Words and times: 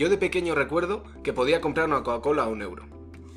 Yo 0.00 0.08
de 0.08 0.16
pequeño 0.16 0.54
recuerdo 0.54 1.04
que 1.22 1.34
podía 1.34 1.60
comprar 1.60 1.86
una 1.86 2.02
Coca-Cola 2.02 2.44
a 2.44 2.48
un 2.48 2.62
euro. 2.62 2.86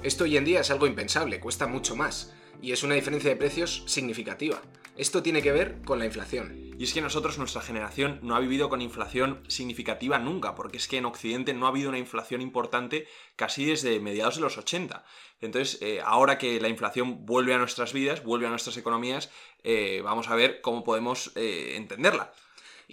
Esto 0.02 0.24
hoy 0.24 0.38
en 0.38 0.46
día 0.46 0.62
es 0.62 0.72
algo 0.72 0.88
impensable, 0.88 1.42
cuesta 1.42 1.68
mucho 1.68 1.98
más, 1.98 2.34
y 2.62 2.72
es 2.72 2.84
una 2.84 2.96
diferencia 2.96 3.30
de 3.30 3.36
precios 3.36 3.84
significativa. 3.86 4.62
Esto 4.96 5.22
tiene 5.22 5.42
que 5.42 5.52
ver 5.52 5.82
con 5.84 6.00
la 6.00 6.06
inflación. 6.06 6.74
Y 6.80 6.86
es 6.86 6.94
que 6.94 7.02
nosotros, 7.02 7.38
nuestra 7.38 7.62
generación, 7.62 8.22
no 8.24 8.34
ha 8.34 8.40
vivido 8.40 8.70
con 8.70 8.80
inflación 8.80 9.44
significativa 9.50 10.20
nunca, 10.20 10.56
porque 10.56 10.78
es 10.78 10.88
que 10.88 10.96
en 10.96 11.06
Occidente 11.06 11.54
no 11.54 11.66
ha 11.66 11.70
habido 11.70 11.90
una 11.90 12.00
inflación 12.00 12.40
importante 12.40 13.08
casi 13.36 13.66
desde 13.66 14.00
mediados 14.00 14.36
de 14.36 14.42
los 14.44 14.58
80. 14.58 15.04
Entonces, 15.42 15.82
eh, 15.82 16.00
ahora 16.02 16.38
que 16.38 16.62
la 16.62 16.70
inflación 16.70 17.26
vuelve 17.26 17.54
a 17.54 17.58
nuestras 17.58 17.92
vidas, 17.92 18.24
vuelve 18.24 18.48
a 18.48 18.52
nuestras 18.52 18.78
economías, 18.78 19.30
eh, 19.66 20.00
vamos 20.02 20.30
a 20.30 20.36
ver 20.36 20.62
cómo 20.62 20.86
podemos 20.86 21.34
eh, 21.36 21.74
entenderla. 21.76 22.32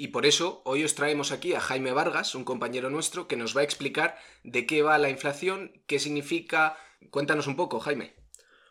Y 0.01 0.09
por 0.09 0.25
eso 0.25 0.63
hoy 0.65 0.83
os 0.83 0.95
traemos 0.95 1.31
aquí 1.31 1.53
a 1.53 1.61
Jaime 1.61 1.93
Vargas, 1.93 2.35
un 2.35 2.45
compañero 2.45 2.89
nuestro, 2.89 3.29
que 3.29 3.37
nos 3.37 3.55
va 3.55 3.61
a 3.61 3.65
explicar 3.65 4.17
de 4.45 4.65
qué 4.65 4.81
va 4.81 4.97
la 4.97 5.11
inflación, 5.11 5.83
qué 5.87 5.99
significa. 5.99 6.79
Cuéntanos 7.11 7.47
un 7.47 7.55
poco, 7.55 7.81
Jaime. 7.81 8.17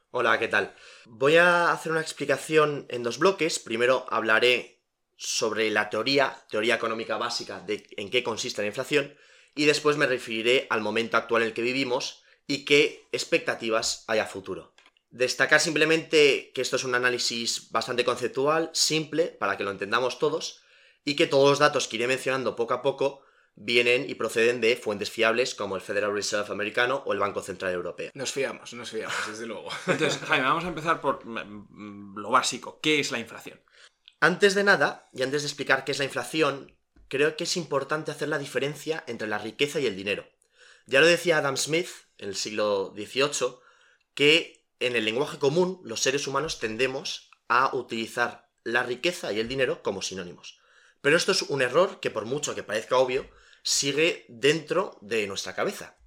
Hola, 0.10 0.40
¿qué 0.40 0.48
tal? 0.48 0.74
Voy 1.06 1.36
a 1.36 1.72
hacer 1.72 1.92
una 1.92 2.02
explicación 2.02 2.88
en 2.90 3.04
dos 3.04 3.20
bloques. 3.20 3.60
Primero 3.60 4.08
hablaré 4.10 4.82
sobre 5.18 5.70
la 5.70 5.92
teoría, 5.92 6.48
teoría 6.50 6.74
económica 6.74 7.18
básica 7.18 7.60
de 7.60 7.86
en 7.96 8.10
qué 8.10 8.24
consiste 8.24 8.64
la 8.64 8.70
inflación, 8.70 9.16
y 9.54 9.66
después 9.66 9.98
me 9.98 10.08
referiré 10.08 10.66
al 10.72 10.82
momento 10.82 11.16
actual 11.16 11.44
en 11.44 11.50
el 11.50 11.54
que 11.54 11.62
vivimos 11.62 12.24
y 12.48 12.66
qué 12.66 13.08
expectativas 13.12 14.04
hay 14.08 14.18
a 14.18 14.26
futuro. 14.26 14.74
Destacar 15.12 15.60
simplemente 15.60 16.52
que 16.56 16.62
esto 16.62 16.78
es 16.78 16.86
un 16.86 16.96
análisis 16.96 17.70
bastante 17.70 18.04
conceptual, 18.04 18.72
simple, 18.74 19.26
para 19.28 19.58
que 19.58 19.64
lo 19.64 19.70
entendamos 19.70 20.18
todos, 20.18 20.64
y 21.10 21.16
que 21.16 21.26
todos 21.26 21.50
los 21.50 21.58
datos 21.58 21.88
que 21.88 21.96
iré 21.96 22.06
mencionando 22.06 22.56
poco 22.56 22.76
a 22.76 22.84
poco 22.84 23.24
vienen 23.56 24.08
y 24.08 24.14
proceden 24.14 24.62
de 24.62 24.76
fuentes 24.76 25.10
fiables 25.10 25.56
como 25.56 25.76
el 25.76 25.82
Federal 25.82 26.14
Reserve 26.14 26.52
americano 26.52 27.02
o 27.04 27.14
el 27.14 27.20
Banco 27.20 27.42
Central 27.42 27.74
Europeo. 27.74 28.12
Nos 28.14 28.32
fiamos, 28.32 28.74
nos 28.74 28.92
fiamos, 28.92 29.16
desde 29.28 29.48
luego. 29.48 29.70
Entonces, 29.88 30.20
Jaime, 30.20 30.46
vamos 30.46 30.66
a 30.66 30.68
empezar 30.68 31.02
por 31.02 31.26
mm, 31.26 32.16
lo 32.16 32.30
básico. 32.30 32.80
¿Qué 32.80 33.00
es 33.00 33.12
la 33.12 33.18
inflación? 33.18 33.60
Antes 34.20 34.54
de 34.54 34.64
nada, 34.64 35.10
y 35.12 35.24
antes 35.24 35.42
de 35.42 35.48
explicar 35.48 35.84
qué 35.84 35.94
es 35.94 35.98
la 35.98 36.06
inflación, 36.06 36.78
creo 37.08 37.36
que 37.36 37.46
es 37.46 37.58
importante 37.58 38.12
hacer 38.12 38.28
la 38.28 38.38
diferencia 38.38 39.04
entre 39.08 39.28
la 39.28 39.40
riqueza 39.40 39.80
y 39.80 39.88
el 39.88 39.96
dinero. 39.96 40.28
Ya 40.86 41.00
lo 41.00 41.08
decía 41.08 41.40
Adam 41.40 41.58
Smith 41.58 41.90
en 42.20 42.30
el 42.30 42.36
siglo 42.36 42.94
XVIII, 42.96 43.56
que 44.14 44.64
en 44.80 44.96
el 44.96 45.06
lenguaje 45.06 45.40
común 45.40 45.82
los 45.84 46.02
seres 46.02 46.28
humanos 46.28 46.60
tendemos 46.60 47.32
a 47.48 47.76
utilizar 47.76 48.52
la 48.64 48.84
riqueza 48.84 49.34
y 49.34 49.40
el 49.40 49.48
dinero 49.48 49.82
como 49.82 50.04
sinónimos. 50.04 50.60
Pero 51.02 51.18
esto 51.18 51.32
es 51.32 51.44
un 51.44 51.62
error 51.62 52.00
que 52.00 52.12
por 52.12 52.26
mucho 52.26 52.56
que 52.56 52.64
parezca 52.64 52.98
obvio, 52.98 53.30
sigue 53.64 54.26
dentro 54.28 54.98
de 55.02 55.28
nuestra 55.28 55.56
cabeza. 55.56 55.98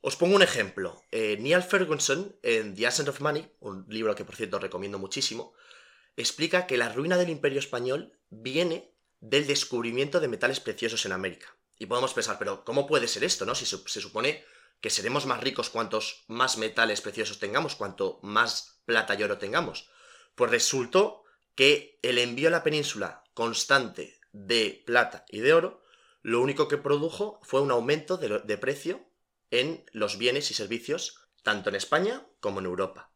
Os 0.00 0.16
pongo 0.16 0.36
un 0.36 0.42
ejemplo. 0.42 1.02
Eh, 1.10 1.36
Neil 1.40 1.62
Ferguson, 1.62 2.36
en 2.42 2.74
The 2.74 2.86
Ascent 2.86 3.08
of 3.08 3.20
Money, 3.20 3.50
un 3.60 3.84
libro 3.88 4.14
que 4.14 4.24
por 4.24 4.36
cierto 4.36 4.58
recomiendo 4.58 4.98
muchísimo, 4.98 5.54
explica 6.16 6.66
que 6.66 6.76
la 6.76 6.88
ruina 6.88 7.16
del 7.16 7.30
imperio 7.30 7.58
español 7.58 8.18
viene 8.30 8.94
del 9.20 9.46
descubrimiento 9.46 10.20
de 10.20 10.28
metales 10.28 10.60
preciosos 10.60 11.04
en 11.06 11.12
América. 11.12 11.56
Y 11.76 11.86
podemos 11.86 12.14
pensar, 12.14 12.38
pero 12.38 12.64
¿cómo 12.64 12.86
puede 12.86 13.08
ser 13.08 13.24
esto, 13.24 13.44
no? 13.44 13.54
Si 13.54 13.66
se 13.66 14.00
supone 14.00 14.44
que 14.80 14.90
seremos 14.90 15.26
más 15.26 15.40
ricos 15.40 15.70
cuantos 15.70 16.24
más 16.28 16.58
metales 16.58 17.00
preciosos 17.00 17.38
tengamos, 17.38 17.74
cuanto 17.74 18.20
más 18.22 18.80
plata 18.84 19.14
y 19.14 19.22
oro 19.22 19.38
tengamos. 19.38 19.90
Pues 20.34 20.50
resultó 20.50 21.24
que 21.58 21.98
el 22.02 22.18
envío 22.18 22.46
a 22.46 22.52
la 22.52 22.62
península 22.62 23.24
constante 23.34 24.20
de 24.30 24.84
plata 24.86 25.24
y 25.28 25.40
de 25.40 25.54
oro, 25.54 25.82
lo 26.22 26.40
único 26.40 26.68
que 26.68 26.76
produjo 26.76 27.40
fue 27.42 27.60
un 27.60 27.72
aumento 27.72 28.16
de, 28.16 28.58
precio 28.58 29.04
en 29.50 29.84
los 29.90 30.18
bienes 30.18 30.52
y 30.52 30.54
servicios, 30.54 31.18
tanto 31.42 31.68
en 31.68 31.74
España 31.74 32.24
como 32.38 32.60
en 32.60 32.66
Europa. 32.66 33.10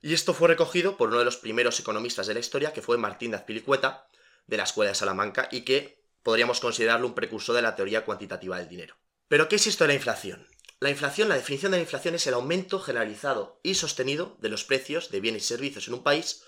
Y 0.00 0.14
esto 0.14 0.32
fue 0.32 0.46
recogido 0.46 0.96
por 0.96 1.08
uno 1.08 1.18
de 1.18 1.24
los 1.24 1.38
primeros 1.38 1.80
economistas 1.80 2.28
de 2.28 2.34
la 2.34 2.40
historia, 2.40 2.72
que 2.72 2.82
fue 2.82 2.98
Martín 2.98 3.32
de 3.32 3.38
Azpilicueta, 3.38 4.06
de 4.46 4.58
la 4.58 4.62
Escuela 4.62 4.90
de 4.90 4.94
Salamanca, 4.94 5.48
y 5.50 5.62
que 5.62 6.04
podríamos 6.22 6.60
considerarlo 6.60 7.08
un 7.08 7.16
precursor 7.16 7.56
de 7.56 7.62
la 7.62 7.74
teoría 7.74 8.04
cuantitativa 8.04 8.58
del 8.58 8.68
dinero. 8.68 8.94
Pero, 9.26 9.48
¿qué 9.48 9.56
es 9.56 9.66
esto 9.66 9.82
de 9.82 9.88
la 9.88 9.94
inflación? 9.94 10.46
La 10.78 10.90
inflación, 10.90 11.28
la 11.28 11.34
definición 11.34 11.72
de 11.72 11.78
la 11.78 11.82
inflación 11.82 12.14
es 12.14 12.24
el 12.28 12.34
aumento 12.34 12.78
generalizado 12.78 13.58
y 13.64 13.74
sostenido 13.74 14.36
de 14.38 14.50
los 14.50 14.62
precios 14.62 15.10
de 15.10 15.18
bienes 15.18 15.42
y 15.42 15.46
servicios 15.46 15.88
en 15.88 15.94
un 15.94 16.04
país 16.04 16.44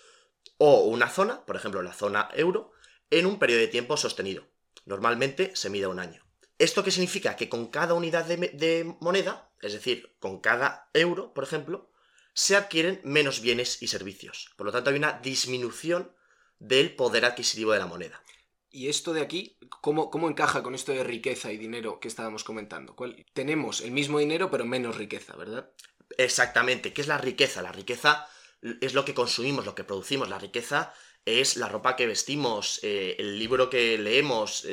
o 0.63 0.83
una 0.83 1.09
zona, 1.09 1.47
por 1.47 1.57
ejemplo 1.57 1.81
la 1.81 1.95
zona 1.95 2.29
euro, 2.35 2.73
en 3.09 3.25
un 3.25 3.39
periodo 3.39 3.61
de 3.61 3.69
tiempo 3.69 3.97
sostenido. 3.97 4.47
Normalmente 4.85 5.57
se 5.57 5.71
mide 5.71 5.87
un 5.87 5.99
año. 5.99 6.23
¿Esto 6.59 6.85
qué 6.85 6.91
significa? 6.91 7.35
Que 7.35 7.49
con 7.49 7.69
cada 7.69 7.95
unidad 7.95 8.27
de, 8.27 8.95
moneda, 9.01 9.51
es 9.63 9.73
decir, 9.73 10.15
con 10.21 10.41
cada 10.41 10.91
euro, 10.93 11.33
por 11.33 11.45
ejemplo, 11.45 11.91
se 12.35 12.57
adquieren 12.57 13.01
menos 13.05 13.41
bienes 13.41 13.83
y 13.83 13.89
servicios. 13.89 14.51
Por 14.59 14.67
lo 14.67 14.73
tanto, 14.73 14.91
hay 14.91 14.97
una 14.97 15.15
disminución 15.15 16.15
del 16.59 16.95
poder 16.95 17.25
adquisitivo 17.25 17.73
de 17.73 17.79
la 17.79 17.87
moneda. 17.87 18.23
¿Y 18.69 18.89
esto 18.89 19.15
de 19.15 19.23
aquí, 19.23 19.57
cómo, 19.81 20.11
cómo 20.11 20.29
encaja 20.29 20.63
con 20.63 20.75
esto 20.75 20.93
de 20.93 21.05
riqueza 21.05 21.51
y 21.51 21.57
dinero 21.57 22.01
que 22.01 22.09
estábamos 22.09 22.45
comentando? 22.45 22.95
Tenemos 23.33 23.81
el 23.81 23.93
mismo 23.93 24.19
dinero, 24.19 24.51
pero 24.51 24.67
menos 24.67 24.99
riqueza, 24.99 25.35
¿verdad? 25.37 25.71
Exactamente. 26.19 26.93
¿Qué 26.93 27.01
es 27.01 27.09
la 27.09 27.17
riqueza? 27.17 27.63
La 27.63 27.73
riqueza 27.73 28.29
es 28.63 28.95
lo 28.95 29.05
que 29.05 29.15
consumimos, 29.15 29.65
lo 29.65 29.75
que 29.75 29.85
producimos. 29.85 30.29
La 30.29 30.39
riqueza 30.39 30.93
es 31.25 31.57
la 31.57 31.69
ropa 31.69 31.97
que 31.97 32.07
vestimos, 32.07 32.81
eh, 32.83 33.17
el 33.19 33.39
libro 33.39 33.71
que 33.71 33.99
leemos, 33.99 34.67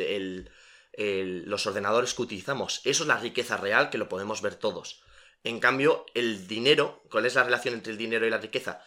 los 0.97 1.67
ordenadores 1.67 2.13
que 2.13 2.21
utilizamos. 2.21 2.81
Eso 2.83 3.03
es 3.03 3.07
la 3.07 3.17
riqueza 3.17 3.57
real 3.57 3.89
que 3.89 3.97
lo 3.97 4.09
podemos 4.09 4.41
ver 4.41 4.55
todos. 4.55 5.01
En 5.43 5.59
cambio, 5.59 6.05
el 6.13 6.47
dinero, 6.47 7.03
¿cuál 7.09 7.25
es 7.25 7.35
la 7.35 7.43
relación 7.43 7.73
entre 7.75 7.91
el 7.91 7.97
dinero 7.97 8.25
y 8.25 8.29
la 8.29 8.39
riqueza? 8.39 8.81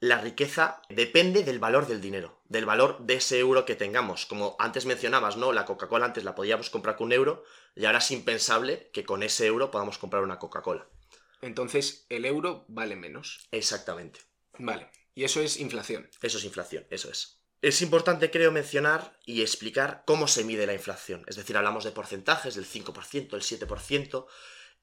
La 0.00 0.20
riqueza 0.20 0.82
depende 0.88 1.42
del 1.42 1.58
valor 1.58 1.88
del 1.88 2.00
dinero, 2.00 2.40
del 2.44 2.66
valor 2.66 2.98
de 3.00 3.14
ese 3.14 3.38
euro 3.38 3.64
que 3.64 3.74
tengamos. 3.74 4.26
Como 4.26 4.54
antes 4.58 4.86
mencionabas, 4.86 5.36
¿no? 5.36 5.52
La 5.52 5.64
Coca-Cola 5.64 6.06
antes 6.06 6.24
la 6.24 6.36
podíamos 6.36 6.70
comprar 6.70 6.96
con 6.96 7.06
un 7.06 7.12
euro 7.12 7.44
y 7.74 7.84
ahora 7.84 7.98
es 7.98 8.10
impensable 8.12 8.90
que 8.92 9.04
con 9.04 9.24
ese 9.24 9.46
euro 9.46 9.70
podamos 9.70 9.98
comprar 9.98 10.22
una 10.22 10.38
Coca-Cola. 10.38 10.86
Entonces, 11.40 12.06
el 12.08 12.24
euro 12.24 12.64
vale 12.68 12.96
menos. 12.96 13.46
Exactamente. 13.50 14.20
Vale. 14.58 14.90
Y 15.14 15.24
eso 15.24 15.40
es 15.40 15.58
inflación. 15.58 16.08
Eso 16.22 16.38
es 16.38 16.44
inflación, 16.44 16.86
eso 16.90 17.10
es. 17.10 17.38
Es 17.60 17.82
importante, 17.82 18.30
creo, 18.30 18.52
mencionar 18.52 19.18
y 19.26 19.42
explicar 19.42 20.04
cómo 20.06 20.28
se 20.28 20.44
mide 20.44 20.66
la 20.66 20.74
inflación. 20.74 21.24
Es 21.26 21.34
decir, 21.34 21.56
hablamos 21.56 21.82
de 21.82 21.90
porcentajes, 21.90 22.54
del 22.54 22.66
5%, 22.66 23.30
del 23.30 23.42
7%. 23.42 24.26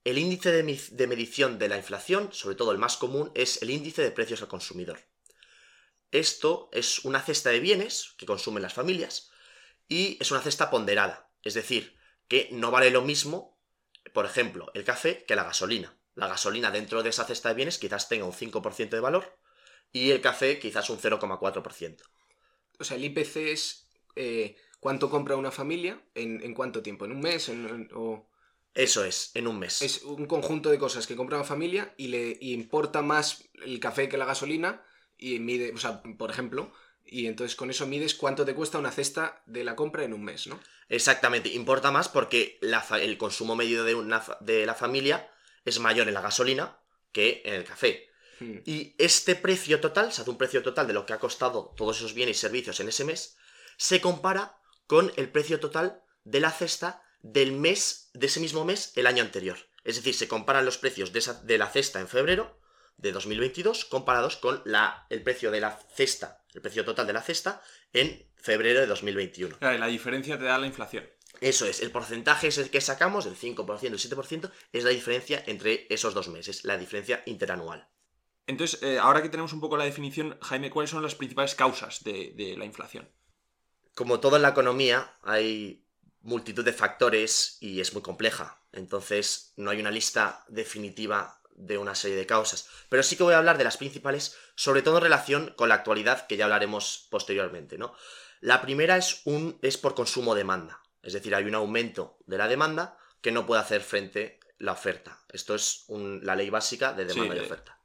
El 0.03 0.17
índice 0.17 0.51
de, 0.51 1.07
medición 1.07 1.57
de 1.57 1.69
la 1.69 1.77
inflación, 1.77 2.33
sobre 2.33 2.55
todo 2.55 2.73
el 2.73 2.77
más 2.77 2.97
común, 2.97 3.31
es 3.33 3.61
el 3.61 3.69
índice 3.69 4.01
de 4.01 4.11
precios 4.11 4.41
al 4.41 4.49
consumidor. 4.49 4.99
Esto 6.11 6.69
es 6.73 6.99
una 7.05 7.21
cesta 7.21 7.49
de 7.49 7.61
bienes 7.61 8.13
que 8.17 8.25
consumen 8.25 8.61
las 8.61 8.73
familias 8.73 9.31
y 9.87 10.17
es 10.19 10.31
una 10.31 10.41
cesta 10.41 10.69
ponderada. 10.69 11.31
Es 11.43 11.53
decir, 11.53 11.97
que 12.27 12.49
no 12.51 12.71
vale 12.71 12.91
lo 12.91 13.01
mismo, 13.01 13.57
por 14.13 14.25
ejemplo, 14.25 14.69
el 14.73 14.83
café 14.83 15.23
que 15.25 15.35
la 15.35 15.43
gasolina. 15.43 15.97
La 16.15 16.27
gasolina 16.27 16.71
dentro 16.71 17.03
de 17.03 17.09
esa 17.09 17.25
cesta 17.25 17.49
de 17.49 17.55
bienes 17.55 17.77
quizás 17.77 18.07
tenga 18.07 18.25
un 18.25 18.33
5% 18.33 18.89
de 18.89 18.99
valor 18.99 19.37
y 19.91 20.11
el 20.11 20.21
café 20.21 20.59
quizás 20.59 20.89
un 20.89 20.97
0,4%. 20.97 22.01
O 22.79 22.83
sea, 22.83 22.97
el 22.97 23.05
IPC 23.05 23.35
es 23.37 23.89
eh, 24.15 24.55
cuánto 24.79 25.09
compra 25.09 25.35
una 25.35 25.51
familia 25.51 26.01
en, 26.13 26.53
cuánto 26.53 26.81
tiempo, 26.81 27.05
en 27.05 27.11
un 27.11 27.21
mes 27.21 27.49
o... 27.93 28.29
Eso 28.73 29.05
es, 29.05 29.31
en 29.35 29.47
un 29.47 29.57
mes. 29.57 29.81
Es 29.81 30.03
un 30.03 30.25
conjunto 30.25 30.69
de 30.69 30.77
cosas 30.77 31.07
que 31.07 31.15
compra 31.15 31.37
una 31.37 31.45
familia 31.45 31.93
y 31.95 32.09
le 32.09 32.37
importa 32.41 33.01
más 33.01 33.45
el 33.63 33.79
café 33.79 34.09
que 34.09 34.17
la 34.17 34.25
gasolina 34.25 34.83
y 35.17 35.39
mide, 35.39 35.71
o 35.73 35.77
sea, 35.77 36.03
por 36.03 36.29
ejemplo, 36.29 36.73
y 37.05 37.27
entonces 37.27 37.55
con 37.55 37.69
eso 37.69 37.87
mides 37.87 38.15
cuánto 38.15 38.43
te 38.43 38.53
cuesta 38.53 38.77
una 38.77 38.91
cesta 38.91 39.41
de 39.45 39.63
la 39.63 39.77
compra 39.77 40.03
en 40.03 40.13
un 40.13 40.25
mes, 40.25 40.47
¿no? 40.47 40.59
Exactamente, 40.89 41.49
importa 41.49 41.91
más 41.91 42.09
porque 42.09 42.59
el 42.61 43.17
consumo 43.17 43.55
medio 43.55 43.85
de, 43.85 43.95
una, 43.95 44.21
de 44.41 44.65
la 44.65 44.75
familia 44.75 45.31
es 45.65 45.79
mayor 45.79 46.07
en 46.07 46.13
la 46.13 46.21
gasolina 46.21 46.79
que 47.11 47.41
en 47.43 47.55
el 47.55 47.63
café. 47.63 48.09
Hmm. 48.39 48.59
Y 48.65 48.95
este 48.97 49.35
precio 49.35 49.79
total, 49.79 50.13
se 50.13 50.21
hace 50.21 50.29
un 50.29 50.37
precio 50.37 50.63
total 50.63 50.87
de 50.87 50.93
lo 50.93 51.05
que 51.05 51.13
ha 51.13 51.19
costado 51.19 51.73
todos 51.75 51.97
esos 51.97 52.13
bienes 52.13 52.37
y 52.37 52.39
servicios 52.39 52.79
en 52.79 52.89
ese 52.89 53.03
mes, 53.03 53.37
se 53.77 53.99
compara 53.99 54.57
con 54.87 55.11
el 55.15 55.29
precio 55.29 55.59
total 55.59 56.01
de 56.23 56.39
la 56.39 56.51
cesta 56.51 57.03
del 57.21 57.53
mes, 57.53 58.09
de 58.13 58.27
ese 58.27 58.39
mismo 58.39 58.65
mes, 58.65 58.93
el 58.95 59.07
año 59.07 59.23
anterior. 59.23 59.57
Es 59.83 59.95
decir, 59.95 60.13
se 60.13 60.27
comparan 60.27 60.65
los 60.65 60.77
precios 60.77 61.11
de, 61.11 61.23
de 61.43 61.57
la 61.57 61.67
cesta 61.67 61.99
en 61.99 62.07
febrero 62.07 62.59
de 62.97 63.11
2022 63.11 63.85
comparados 63.85 64.37
con 64.37 64.61
la, 64.65 65.05
el 65.09 65.21
precio 65.21 65.51
de 65.51 65.61
la 65.61 65.79
cesta, 65.93 66.43
el 66.53 66.61
precio 66.61 66.85
total 66.85 67.07
de 67.07 67.13
la 67.13 67.21
cesta 67.21 67.61
en 67.93 68.27
febrero 68.35 68.79
de 68.79 68.87
2021. 68.87 69.57
Claro, 69.57 69.75
y 69.75 69.79
la 69.79 69.87
diferencia 69.87 70.37
te 70.37 70.45
da 70.45 70.57
la 70.57 70.67
inflación. 70.67 71.05
Eso 71.41 71.65
es, 71.65 71.81
el 71.81 71.91
porcentaje 71.91 72.47
es 72.47 72.57
el 72.57 72.69
que 72.69 72.81
sacamos, 72.81 73.25
el 73.25 73.35
5% 73.35 73.83
y 73.83 73.87
el 73.87 73.93
7%, 73.93 74.51
es 74.73 74.83
la 74.83 74.89
diferencia 74.89 75.43
entre 75.47 75.87
esos 75.89 76.13
dos 76.13 76.27
meses, 76.27 76.63
la 76.63 76.77
diferencia 76.77 77.23
interanual. 77.25 77.87
Entonces, 78.47 78.81
eh, 78.83 78.99
ahora 78.99 79.21
que 79.21 79.29
tenemos 79.29 79.53
un 79.53 79.59
poco 79.59 79.77
la 79.77 79.85
definición, 79.85 80.37
Jaime, 80.41 80.69
¿cuáles 80.69 80.91
son 80.91 81.01
las 81.01 81.15
principales 81.15 81.55
causas 81.55 82.03
de, 82.03 82.55
la 82.57 82.65
inflación? 82.65 83.09
Como 83.95 84.19
todo 84.19 84.35
en 84.35 84.43
la 84.43 84.49
economía, 84.49 85.17
hay 85.23 85.85
multitud 86.21 86.63
de 86.63 86.73
factores 86.73 87.57
y 87.59 87.79
es 87.81 87.93
muy 87.93 88.01
compleja. 88.01 88.61
Entonces, 88.71 89.53
no 89.55 89.71
hay 89.71 89.79
una 89.79 89.91
lista 89.91 90.43
definitiva 90.47 91.41
de 91.55 91.77
una 91.77 91.95
serie 91.95 92.17
de 92.17 92.25
causas. 92.25 92.69
Pero 92.89 93.01
sí 93.01 93.15
que 93.15 93.23
voy 93.23 93.33
a 93.33 93.37
hablar 93.37 93.57
de 93.57 93.63
las 93.63 93.77
principales, 93.77 94.35
sobre 94.55 94.81
todo 94.81 94.97
en 94.97 95.03
relación 95.03 95.53
con 95.55 95.69
la 95.69 95.75
actualidad, 95.75 96.27
que 96.27 96.37
ya 96.37 96.43
hablaremos 96.45 97.07
posteriormente, 97.09 97.77
¿no? 97.77 97.93
La 98.41 98.61
primera 98.61 98.97
es, 98.97 99.21
un, 99.25 99.57
es 99.61 99.77
por 99.77 99.95
consumo-demanda. 99.95 100.81
Es 101.05 101.13
decir, 101.13 101.35
hay 101.35 101.45
un 101.45 101.53
aumento 101.53 102.17
de 102.25 102.37
la 102.37 102.47
demanda 102.47 102.97
que 103.21 103.31
no 103.31 103.45
puede 103.45 103.61
hacer 103.61 103.81
frente 103.81 104.39
la 104.57 104.71
oferta. 104.71 105.23
Esto 105.31 105.53
es 105.53 105.85
la 105.87 106.35
ley 106.35 106.49
básica 106.49 106.93
de 106.93 107.05
demanda 107.05 107.35
y 107.35 107.39
oferta. 107.39 107.79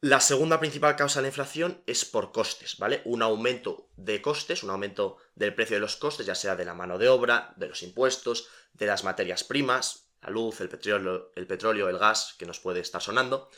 La 0.00 0.18
segunda 0.18 0.58
principal 0.58 0.96
causa 0.96 1.20
de 1.20 1.24
la 1.24 1.28
inflación 1.28 1.82
es 1.86 2.04
por 2.04 2.32
costes, 2.32 2.78
¿vale? 2.78 3.02
Un 3.04 3.22
aumento 3.22 3.90
de 3.96 4.20
costes, 4.20 4.64
un 4.64 4.70
aumento 4.70 5.18
del 5.36 5.54
precio 5.54 5.76
de 5.76 5.80
los 5.80 5.96
costes, 5.96 6.26
ya 6.26 6.34
sea 6.34 6.56
de 6.56 6.64
la 6.64 6.74
mano 6.74 6.98
de 6.98 7.08
obra, 7.08 7.52
de 7.56 7.68
los 7.68 7.82
impuestos, 7.82 8.48
de 8.72 8.86
las 8.86 9.04
materias 9.04 9.44
primas, 9.44 10.08
la 10.22 10.30
luz, 10.30 10.60
el 10.62 10.68
petróleo, 10.68 11.30
el, 11.36 11.46
petróleo, 11.46 11.88
el 11.88 11.98
gas, 11.98 12.34
que 12.38 12.46
nos 12.46 12.58
puede 12.58 12.80
estar 12.80 13.00
sonando. 13.00 13.50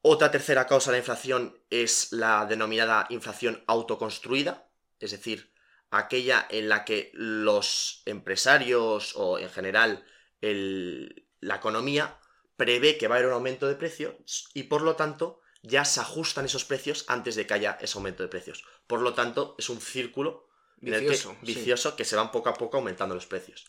Otra 0.00 0.32
tercera 0.32 0.66
causa 0.66 0.90
de 0.90 0.96
la 0.96 1.02
inflación 1.02 1.56
es 1.70 2.10
la 2.12 2.44
denominada 2.46 3.06
inflación 3.10 3.62
autoconstruida, 3.68 4.68
es 4.98 5.12
decir, 5.12 5.51
aquella 5.92 6.46
en 6.50 6.68
la 6.68 6.84
que 6.84 7.10
los 7.12 8.02
empresarios 8.06 9.12
o 9.14 9.38
en 9.38 9.50
general 9.50 10.04
la 10.40 11.56
economía 11.56 12.18
prevé 12.56 12.98
que 12.98 13.06
va 13.08 13.14
a 13.14 13.18
haber 13.18 13.28
un 13.28 13.34
aumento 13.34 13.68
de 13.68 13.76
precios 13.76 14.48
y 14.54 14.64
por 14.64 14.82
lo 14.82 14.96
tanto 14.96 15.40
ya 15.62 15.84
se 15.84 16.00
ajustan 16.00 16.46
esos 16.46 16.64
precios 16.64 17.04
antes 17.08 17.36
de 17.36 17.46
que 17.46 17.54
haya 17.54 17.78
ese 17.80 17.96
aumento 17.96 18.22
de 18.22 18.28
precios. 18.28 18.64
Por 18.86 19.00
lo 19.00 19.14
tanto, 19.14 19.54
es 19.58 19.68
un 19.68 19.80
círculo 19.80 20.48
vicioso, 20.78 21.36
que, 21.38 21.46
vicioso 21.46 21.94
que 21.94 22.04
se 22.04 22.16
van 22.16 22.32
poco 22.32 22.48
a 22.48 22.54
poco 22.54 22.78
aumentando 22.78 23.14
los 23.14 23.26
precios. 23.26 23.66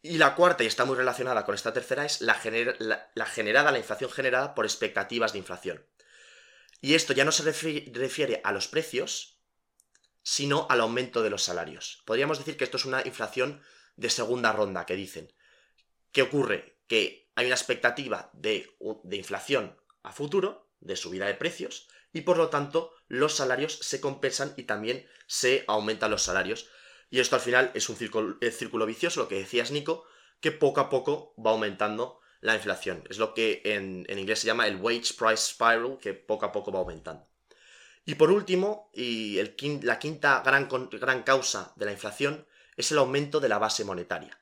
Y 0.00 0.18
la 0.18 0.34
cuarta, 0.34 0.64
y 0.64 0.66
está 0.66 0.84
muy 0.84 0.96
relacionada 0.96 1.44
con 1.44 1.54
esta 1.54 1.72
tercera, 1.72 2.04
es 2.04 2.22
la, 2.22 2.40
la, 3.14 3.26
generada, 3.26 3.70
la 3.70 3.78
inflación 3.78 4.10
generada 4.10 4.54
por 4.54 4.64
expectativas 4.64 5.32
de 5.32 5.38
inflación. 5.38 5.86
Y 6.80 6.94
esto 6.94 7.12
ya 7.12 7.24
no 7.24 7.30
se 7.30 7.44
refiere 7.44 8.40
a 8.42 8.50
los 8.50 8.66
precios, 8.66 9.31
sino 10.22 10.66
al 10.70 10.80
aumento 10.80 11.22
de 11.22 11.30
los 11.30 11.42
salarios. 11.42 12.02
Podríamos 12.04 12.38
decir 12.38 12.56
que 12.56 12.64
esto 12.64 12.76
es 12.76 12.84
una 12.84 13.02
inflación 13.04 13.60
de 13.96 14.10
segunda 14.10 14.52
ronda, 14.52 14.86
que 14.86 14.96
dicen. 14.96 15.32
¿Qué 16.12 16.22
ocurre? 16.22 16.78
Que 16.86 17.30
hay 17.34 17.46
una 17.46 17.54
expectativa 17.54 18.30
de, 18.32 18.70
inflación 19.10 19.76
a 20.02 20.12
futuro, 20.12 20.70
de 20.80 20.96
subida 20.96 21.26
de 21.26 21.34
precios 21.34 21.88
y 22.12 22.22
por 22.22 22.36
lo 22.36 22.50
tanto 22.50 22.92
los 23.08 23.34
salarios 23.34 23.78
se 23.80 24.00
compensan 24.00 24.52
y 24.56 24.64
también 24.64 25.06
se 25.26 25.64
aumentan 25.66 26.10
los 26.10 26.22
salarios. 26.22 26.68
Y 27.10 27.20
esto 27.20 27.36
al 27.36 27.42
final 27.42 27.70
es 27.74 27.88
un 27.88 27.96
círculo 27.96 28.86
vicioso, 28.86 29.20
lo 29.20 29.28
que 29.28 29.38
decías 29.38 29.70
Nico, 29.70 30.04
que 30.40 30.52
poco 30.52 30.80
a 30.80 30.90
poco 30.90 31.34
va 31.38 31.52
aumentando 31.52 32.20
la 32.40 32.54
inflación. 32.54 33.04
Es 33.08 33.18
lo 33.18 33.32
que 33.32 33.62
en, 33.64 34.06
inglés 34.10 34.40
se 34.40 34.46
llama 34.46 34.66
el 34.66 34.76
wage 34.76 35.14
price 35.16 35.52
spiral, 35.52 35.98
que 36.00 36.12
poco 36.12 36.44
a 36.44 36.52
poco 36.52 36.72
va 36.72 36.80
aumentando. 36.80 37.26
Y 38.04 38.16
por 38.16 38.30
último, 38.30 38.90
y 38.92 39.38
el, 39.38 39.54
la 39.82 39.98
quinta 39.98 40.42
gran, 40.44 40.68
gran 40.68 41.22
causa 41.22 41.72
de 41.76 41.86
la 41.86 41.92
inflación 41.92 42.46
es 42.76 42.90
el 42.90 42.98
aumento 42.98 43.40
de 43.40 43.48
la 43.48 43.58
base 43.58 43.84
monetaria. 43.84 44.38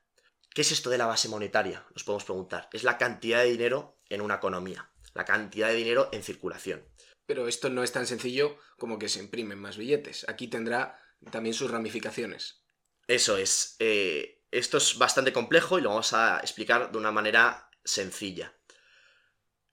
¿Qué 0.54 0.62
es 0.62 0.72
esto 0.72 0.90
de 0.90 0.98
la 0.98 1.06
base 1.06 1.28
monetaria? 1.28 1.84
Nos 1.94 2.04
podemos 2.04 2.24
preguntar. 2.24 2.68
Es 2.72 2.82
la 2.82 2.98
cantidad 2.98 3.42
de 3.42 3.50
dinero 3.50 3.98
en 4.08 4.20
una 4.20 4.36
economía 4.36 4.90
la 5.14 5.24
cantidad 5.24 5.68
de 5.68 5.74
dinero 5.74 6.08
en 6.12 6.22
circulación. 6.22 6.84
Pero 7.26 7.48
esto 7.48 7.70
no 7.70 7.82
es 7.82 7.92
tan 7.92 8.06
sencillo 8.06 8.58
como 8.78 8.98
que 8.98 9.08
se 9.08 9.20
imprimen 9.20 9.58
más 9.58 9.76
billetes. 9.76 10.28
Aquí 10.28 10.48
tendrá 10.48 10.98
también 11.30 11.54
sus 11.54 11.70
ramificaciones. 11.70 12.62
Eso 13.06 13.36
es. 13.36 13.76
Eh, 13.78 14.42
esto 14.50 14.78
es 14.78 14.98
bastante 14.98 15.32
complejo 15.32 15.78
y 15.78 15.82
lo 15.82 15.90
vamos 15.90 16.12
a 16.12 16.38
explicar 16.40 16.90
de 16.90 16.98
una 16.98 17.12
manera 17.12 17.70
sencilla. 17.84 18.54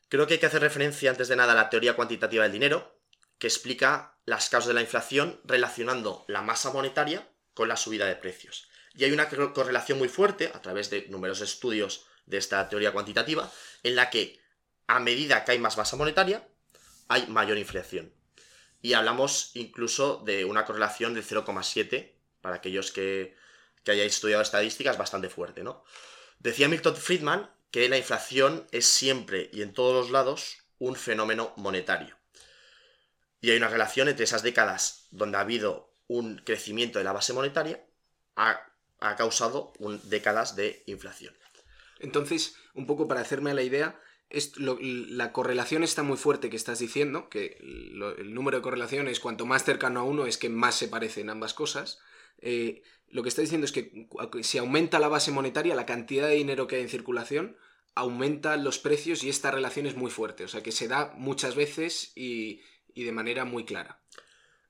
Creo 0.09 0.27
que 0.27 0.35
hay 0.35 0.39
que 0.39 0.45
hacer 0.45 0.61
referencia 0.61 1.09
antes 1.09 1.27
de 1.27 1.35
nada 1.35 1.53
a 1.53 1.55
la 1.55 1.69
teoría 1.69 1.95
cuantitativa 1.95 2.43
del 2.43 2.51
dinero, 2.51 2.96
que 3.39 3.47
explica 3.47 4.17
las 4.25 4.49
causas 4.49 4.67
de 4.67 4.73
la 4.73 4.81
inflación 4.81 5.39
relacionando 5.43 6.25
la 6.27 6.41
masa 6.41 6.71
monetaria 6.71 7.27
con 7.53 7.67
la 7.67 7.77
subida 7.77 8.05
de 8.05 8.15
precios. 8.15 8.69
Y 8.93 9.03
hay 9.03 9.11
una 9.11 9.29
correlación 9.29 9.97
muy 9.97 10.09
fuerte, 10.09 10.51
a 10.53 10.61
través 10.61 10.89
de 10.89 11.07
numerosos 11.09 11.49
estudios 11.49 12.07
de 12.25 12.37
esta 12.37 12.67
teoría 12.67 12.91
cuantitativa, 12.91 13.51
en 13.83 13.95
la 13.95 14.09
que 14.09 14.39
a 14.87 14.99
medida 14.99 15.45
que 15.45 15.51
hay 15.51 15.59
más 15.59 15.77
masa 15.77 15.95
monetaria, 15.95 16.47
hay 17.07 17.27
mayor 17.27 17.57
inflación. 17.57 18.11
Y 18.81 18.93
hablamos 18.93 19.51
incluso 19.55 20.23
de 20.25 20.45
una 20.45 20.65
correlación 20.65 21.13
del 21.13 21.25
0,7, 21.25 22.13
para 22.41 22.57
aquellos 22.57 22.91
que, 22.91 23.35
que 23.83 23.91
hayáis 23.91 24.15
estudiado 24.15 24.41
estadísticas, 24.41 24.97
bastante 24.97 25.29
fuerte, 25.29 25.63
¿no? 25.63 25.83
Decía 26.39 26.67
Milton 26.67 26.95
Friedman 26.95 27.49
que 27.71 27.89
la 27.89 27.97
inflación 27.97 28.67
es 28.71 28.85
siempre 28.85 29.49
y 29.51 29.61
en 29.61 29.73
todos 29.73 29.93
los 29.93 30.11
lados 30.11 30.57
un 30.79 30.95
fenómeno 30.95 31.53
monetario. 31.57 32.15
Y 33.41 33.51
hay 33.51 33.57
una 33.57 33.69
relación 33.69 34.07
entre 34.07 34.23
esas 34.25 34.43
décadas 34.43 35.07
donde 35.11 35.37
ha 35.37 35.41
habido 35.41 35.93
un 36.07 36.37
crecimiento 36.37 36.99
de 36.99 37.05
la 37.05 37.13
base 37.13 37.33
monetaria, 37.33 37.85
ha, 38.35 38.59
ha 38.99 39.15
causado 39.15 39.73
décadas 40.03 40.55
de 40.55 40.83
inflación. 40.87 41.35
Entonces, 41.99 42.55
un 42.73 42.85
poco 42.85 43.07
para 43.07 43.21
hacerme 43.21 43.53
la 43.53 43.63
idea, 43.63 43.99
la 44.29 45.31
correlación 45.31 45.83
está 45.83 46.03
muy 46.03 46.17
fuerte 46.17 46.49
que 46.49 46.57
estás 46.57 46.79
diciendo, 46.79 47.29
que 47.29 47.57
el 47.59 48.33
número 48.33 48.57
de 48.57 48.63
correlaciones, 48.63 49.19
cuanto 49.19 49.45
más 49.45 49.63
cercano 49.63 50.01
a 50.01 50.03
uno, 50.03 50.25
es 50.25 50.37
que 50.37 50.49
más 50.49 50.75
se 50.75 50.87
parecen 50.87 51.29
ambas 51.29 51.53
cosas. 51.53 51.99
Eh, 52.39 52.83
lo 53.09 53.23
que 53.23 53.29
está 53.29 53.41
diciendo 53.41 53.65
es 53.65 53.71
que 53.71 54.07
si 54.41 54.57
aumenta 54.57 54.99
la 54.99 55.07
base 55.07 55.31
monetaria, 55.31 55.75
la 55.75 55.85
cantidad 55.85 56.27
de 56.27 56.35
dinero 56.35 56.67
que 56.67 56.75
hay 56.75 56.81
en 56.81 56.89
circulación, 56.89 57.57
aumenta 57.95 58.57
los 58.57 58.79
precios 58.79 59.23
y 59.23 59.29
esta 59.29 59.49
relación 59.49 59.85
es 59.85 59.95
muy 59.95 60.11
fuerte. 60.11 60.43
O 60.43 60.47
sea 60.47 60.61
que 60.61 60.71
se 60.71 60.87
da 60.87 61.13
muchas 61.17 61.55
veces 61.55 62.11
y, 62.15 62.61
de 63.03 63.11
manera 63.11 63.45
muy 63.45 63.65
clara. 63.65 64.01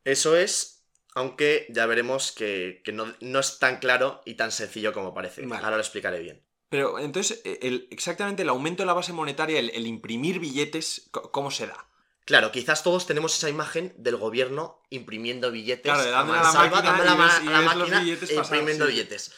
Eso 0.04 0.38
es, 0.38 0.86
aunque 1.16 1.66
ya 1.70 1.86
veremos 1.86 2.32
que, 2.32 2.82
no, 2.94 3.40
es 3.40 3.60
tan 3.60 3.80
claro 3.80 4.22
y 4.26 4.36
tan 4.36 4.52
sencillo 4.52 4.94
como 4.94 5.14
parece. 5.14 5.44
Ahora 5.44 5.72
lo 5.72 5.80
explicaré 5.80 6.20
bien. 6.20 6.44
Pero 6.70 7.00
entonces, 7.00 7.42
e, 7.46 7.60
el, 7.62 7.88
exactamente 7.92 8.44
el 8.44 8.50
aumento 8.50 8.84
de 8.84 8.88
la 8.88 8.94
base 8.94 9.14
monetaria, 9.14 9.60
el, 9.60 9.88
imprimir 9.88 10.40
billetes, 10.40 11.10
¿cómo 11.12 11.52
se 11.52 11.68
da? 11.68 11.90
Claro, 12.26 12.52
quizás 12.52 12.84
todos 12.84 13.08
tenemos 13.08 13.38
esa 13.38 13.50
imagen 13.50 13.94
del 13.98 14.18
gobierno 14.18 14.82
imprimiendo 14.90 15.50
billetes. 15.50 15.94
Claro, 15.94 16.12
dando 16.12 16.34
la 16.34 17.16
máquina, 17.16 18.04
imprimiendo 18.04 18.86
billetes. 18.86 19.32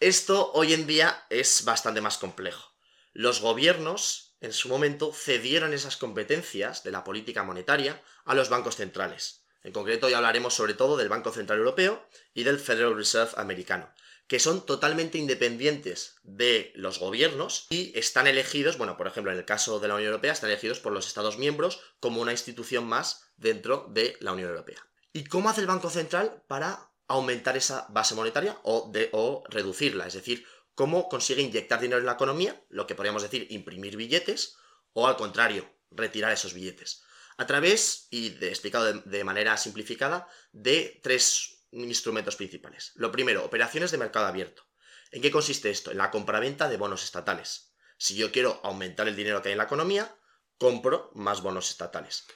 Esto 0.00 0.50
hoy 0.54 0.74
en 0.74 0.88
día 0.88 1.24
es 1.30 1.64
bastante 1.64 2.00
más 2.00 2.18
complejo. 2.18 2.72
Los 3.12 3.40
gobiernos, 3.40 4.31
en 4.42 4.52
su 4.52 4.68
momento, 4.68 5.12
cedieron 5.12 5.72
esas 5.72 5.96
competencias 5.96 6.84
de 6.84 6.90
la 6.90 7.04
política 7.04 7.42
monetaria 7.42 8.02
a 8.24 8.34
los 8.34 8.48
bancos 8.48 8.76
centrales. 8.76 9.44
En 9.62 9.72
concreto, 9.72 10.08
ya 10.08 10.18
hablaremos 10.18 10.54
sobre 10.54 10.74
todo 10.74 10.96
del 10.96 11.08
Banco 11.08 11.32
Central 11.32 11.60
Europeo 11.60 12.06
y 12.34 12.42
del 12.42 12.58
Federal 12.58 12.96
Reserve 12.96 13.32
americano 13.36 13.92
que 14.32 14.38
son 14.38 14.64
totalmente 14.64 15.18
independientes 15.18 16.16
de 16.22 16.72
los 16.74 16.98
gobiernos 16.98 17.66
y 17.68 17.92
están 17.98 18.26
elegidos, 18.26 18.78
bueno, 18.78 18.96
por 18.96 19.06
ejemplo, 19.06 19.30
en 19.30 19.36
el 19.36 19.44
caso 19.44 19.78
de 19.78 19.88
la 19.88 19.94
Unión 19.94 20.08
Europea, 20.08 20.32
están 20.32 20.48
elegidos 20.48 20.80
por 20.80 20.92
los 20.92 21.06
Estados 21.06 21.36
miembros 21.36 21.80
como 22.00 22.22
una 22.22 22.32
institución 22.32 22.86
más 22.86 23.26
dentro 23.36 23.88
de 23.90 24.16
la 24.20 24.32
Unión 24.32 24.48
Europea. 24.48 24.78
¿Y 25.12 25.24
cómo 25.24 25.50
hace 25.50 25.60
el 25.60 25.66
Banco 25.66 25.90
Central 25.90 26.42
para 26.46 26.90
aumentar 27.08 27.58
esa 27.58 27.86
base 27.90 28.14
monetaria 28.14 28.58
o, 28.62 28.88
de, 28.90 29.10
o 29.12 29.44
reducirla? 29.50 30.06
Es 30.06 30.14
decir, 30.14 30.46
¿cómo 30.74 31.08
consigue 31.08 31.42
inyectar 31.42 31.80
dinero 31.80 32.00
en 32.00 32.06
la 32.06 32.12
economía? 32.12 32.64
Lo 32.68 32.86
que 32.86 32.94
podríamos 32.94 33.22
decir, 33.22 33.46
imprimir 33.50 33.96
billetes 33.96 34.56
o 34.92 35.06
al 35.06 35.16
contrario, 35.16 35.70
retirar 35.90 36.32
esos 36.32 36.54
billetes. 36.54 37.02
A 37.36 37.46
través, 37.46 38.08
y 38.10 38.30
de, 38.30 38.48
explicado 38.48 38.92
de 38.92 39.24
manera 39.24 39.56
simplificada, 39.56 40.28
de 40.52 41.00
tres 41.02 41.66
instrumentos 41.72 42.36
principales. 42.36 42.92
Lo 42.94 43.10
primero, 43.10 43.44
operaciones 43.44 43.90
de 43.90 43.98
mercado 43.98 44.26
abierto. 44.26 44.64
¿En 45.10 45.22
qué 45.22 45.30
consiste 45.30 45.70
esto? 45.70 45.90
En 45.90 45.98
la 45.98 46.10
compraventa 46.10 46.68
de 46.68 46.76
bonos 46.76 47.04
estatales. 47.04 47.74
Si 47.96 48.16
yo 48.16 48.32
quiero 48.32 48.60
aumentar 48.64 49.08
el 49.08 49.16
dinero 49.16 49.40
que 49.40 49.48
hay 49.48 49.52
en 49.52 49.58
la 49.58 49.64
economía, 49.64 50.14
compro 50.58 51.10
más 51.14 51.42
bonos 51.42 51.70
estatales. 51.70 52.26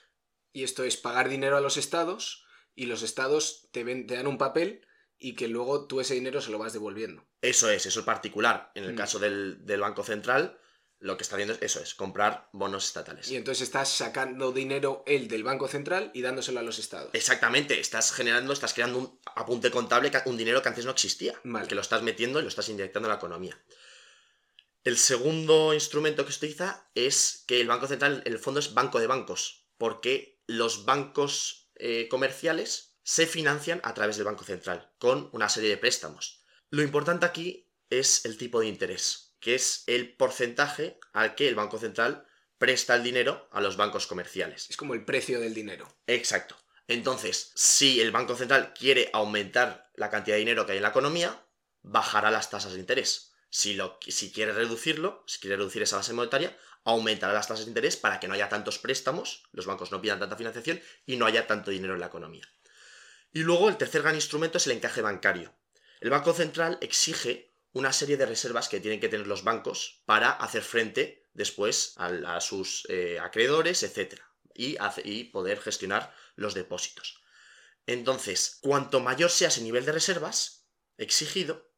Y 0.52 0.64
esto 0.64 0.84
es 0.84 0.96
pagar 0.96 1.28
dinero 1.28 1.56
a 1.56 1.60
los 1.60 1.76
estados 1.76 2.44
y 2.74 2.86
los 2.86 3.02
estados 3.02 3.68
te, 3.72 3.84
dan 4.04 4.26
un 4.26 4.38
papel 4.38 4.85
y 5.18 5.34
que 5.34 5.48
luego 5.48 5.86
tú 5.86 6.00
ese 6.00 6.14
dinero 6.14 6.40
se 6.40 6.50
lo 6.50 6.58
vas 6.58 6.72
devolviendo. 6.72 7.26
Eso 7.40 7.70
es, 7.70 7.86
eso 7.86 8.00
es 8.00 8.06
particular. 8.06 8.70
En 8.74 8.84
el 8.84 8.92
mm. 8.92 8.96
caso 8.96 9.18
del, 9.18 9.64
del 9.64 9.80
Banco 9.80 10.04
Central, 10.04 10.58
lo 10.98 11.16
que 11.16 11.22
está 11.22 11.36
haciendo 11.36 11.54
es 11.54 11.62
eso, 11.62 11.80
es 11.80 11.94
comprar 11.94 12.48
bonos 12.52 12.86
estatales. 12.86 13.30
Y 13.30 13.36
entonces 13.36 13.62
estás 13.62 13.88
sacando 13.88 14.52
dinero 14.52 15.02
él 15.06 15.28
del 15.28 15.44
Banco 15.44 15.68
Central 15.68 16.10
y 16.14 16.22
dándoselo 16.22 16.60
a 16.60 16.62
los 16.62 16.78
estados. 16.78 17.10
Exactamente, 17.12 17.78
estás 17.78 18.12
generando, 18.12 18.52
estás 18.52 18.72
creando 18.72 18.98
un 18.98 19.20
apunte 19.34 19.70
contable, 19.70 20.10
un 20.24 20.36
dinero 20.36 20.62
que 20.62 20.68
antes 20.68 20.84
no 20.84 20.90
existía, 20.90 21.34
que 21.68 21.74
lo 21.74 21.80
estás 21.80 22.02
metiendo 22.02 22.38
y 22.38 22.42
lo 22.42 22.48
estás 22.48 22.68
inyectando 22.68 23.08
en 23.08 23.10
la 23.10 23.16
economía. 23.16 23.60
El 24.84 24.96
segundo 24.96 25.74
instrumento 25.74 26.24
que 26.24 26.32
se 26.32 26.38
utiliza 26.38 26.88
es 26.94 27.44
que 27.46 27.60
el 27.60 27.66
Banco 27.66 27.88
Central, 27.88 28.22
en 28.24 28.32
el 28.32 28.38
fondo, 28.38 28.60
es 28.60 28.72
banco 28.72 29.00
de 29.00 29.08
bancos, 29.08 29.66
porque 29.78 30.40
los 30.46 30.84
bancos 30.84 31.70
eh, 31.74 32.08
comerciales 32.08 32.85
se 33.06 33.28
financian 33.28 33.80
a 33.84 33.94
través 33.94 34.16
del 34.16 34.26
Banco 34.26 34.42
Central, 34.42 34.90
con 34.98 35.30
una 35.32 35.48
serie 35.48 35.70
de 35.70 35.76
préstamos. 35.76 36.42
Lo 36.70 36.82
importante 36.82 37.24
aquí 37.24 37.70
es 37.88 38.24
el 38.24 38.36
tipo 38.36 38.58
de 38.58 38.66
interés, 38.66 39.36
que 39.38 39.54
es 39.54 39.84
el 39.86 40.16
porcentaje 40.16 40.98
al 41.12 41.36
que 41.36 41.46
el 41.46 41.54
Banco 41.54 41.78
Central 41.78 42.26
presta 42.58 42.96
el 42.96 43.04
dinero 43.04 43.48
a 43.52 43.60
los 43.60 43.76
bancos 43.76 44.08
comerciales. 44.08 44.68
Es 44.68 44.76
como 44.76 44.92
el 44.94 45.04
precio 45.04 45.38
del 45.38 45.54
dinero. 45.54 45.86
Exacto. 46.08 46.56
Entonces, 46.88 47.52
si 47.54 48.00
el 48.00 48.10
Banco 48.10 48.34
Central 48.34 48.74
quiere 48.74 49.08
aumentar 49.12 49.88
la 49.94 50.10
cantidad 50.10 50.34
de 50.34 50.40
dinero 50.40 50.66
que 50.66 50.72
hay 50.72 50.78
en 50.78 50.82
la 50.82 50.88
economía, 50.88 51.46
bajará 51.82 52.32
las 52.32 52.50
tasas 52.50 52.72
de 52.72 52.80
interés. 52.80 53.34
Si, 53.50 53.74
lo, 53.74 54.00
si 54.04 54.32
quiere 54.32 54.52
reducirlo, 54.52 55.22
si 55.28 55.38
quiere 55.38 55.56
reducir 55.56 55.82
esa 55.82 55.98
base 55.98 56.12
monetaria, 56.12 56.58
aumentará 56.82 57.32
las 57.32 57.46
tasas 57.46 57.66
de 57.66 57.70
interés 57.70 57.96
para 57.96 58.18
que 58.18 58.26
no 58.26 58.34
haya 58.34 58.48
tantos 58.48 58.80
préstamos, 58.80 59.44
los 59.52 59.66
bancos 59.66 59.92
no 59.92 60.00
pidan 60.00 60.18
tanta 60.18 60.36
financiación 60.36 60.80
y 61.06 61.16
no 61.16 61.26
haya 61.26 61.46
tanto 61.46 61.70
dinero 61.70 61.94
en 61.94 62.00
la 62.00 62.06
economía. 62.06 62.48
Y 63.36 63.42
luego 63.42 63.68
el 63.68 63.76
tercer 63.76 64.00
gran 64.00 64.14
instrumento 64.14 64.56
es 64.56 64.66
el 64.66 64.72
encaje 64.72 65.02
bancario. 65.02 65.52
El 66.00 66.08
Banco 66.08 66.32
Central 66.32 66.78
exige 66.80 67.52
una 67.74 67.92
serie 67.92 68.16
de 68.16 68.24
reservas 68.24 68.70
que 68.70 68.80
tienen 68.80 68.98
que 68.98 69.10
tener 69.10 69.26
los 69.26 69.44
bancos 69.44 70.00
para 70.06 70.30
hacer 70.30 70.62
frente 70.62 71.28
después 71.34 71.92
a, 71.98 72.40
sus 72.40 72.86
eh, 72.88 73.18
acreedores, 73.20 73.82
etc. 73.82 74.22
Y, 74.54 74.78
y 75.04 75.24
poder 75.24 75.60
gestionar 75.60 76.14
los 76.36 76.54
depósitos. 76.54 77.20
Entonces, 77.84 78.56
cuanto 78.62 79.00
mayor 79.00 79.28
sea 79.28 79.48
ese 79.48 79.60
nivel 79.60 79.84
de 79.84 79.92
reservas 79.92 80.70
exigido, 80.96 81.70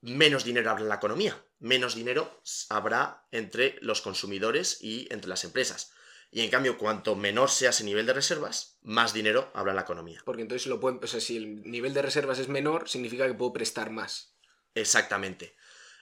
menos 0.00 0.44
dinero 0.44 0.70
habrá 0.70 0.84
en 0.84 0.88
la 0.88 0.94
economía, 0.94 1.44
menos 1.58 1.94
dinero 1.94 2.40
habrá 2.70 3.26
entre 3.32 3.76
los 3.82 4.00
consumidores 4.00 4.78
y 4.80 5.08
entre 5.10 5.28
las 5.28 5.44
empresas. 5.44 5.92
Y 6.30 6.42
en 6.42 6.50
cambio, 6.50 6.76
cuanto 6.76 7.16
menor 7.16 7.50
sea 7.50 7.70
ese 7.70 7.84
nivel 7.84 8.06
de 8.06 8.12
reservas, 8.12 8.78
más 8.82 9.12
dinero 9.12 9.50
habrá 9.54 9.72
la 9.72 9.82
economía. 9.82 10.20
Porque 10.24 10.42
entonces 10.42 10.66
lo 10.66 10.80
pueden, 10.80 11.00
o 11.02 11.06
sea, 11.06 11.20
si 11.20 11.36
el 11.36 11.62
nivel 11.62 11.94
de 11.94 12.02
reservas 12.02 12.38
es 12.38 12.48
menor, 12.48 12.88
significa 12.88 13.26
que 13.26 13.34
puedo 13.34 13.52
prestar 13.52 13.90
más. 13.90 14.34
Exactamente. 14.74 15.56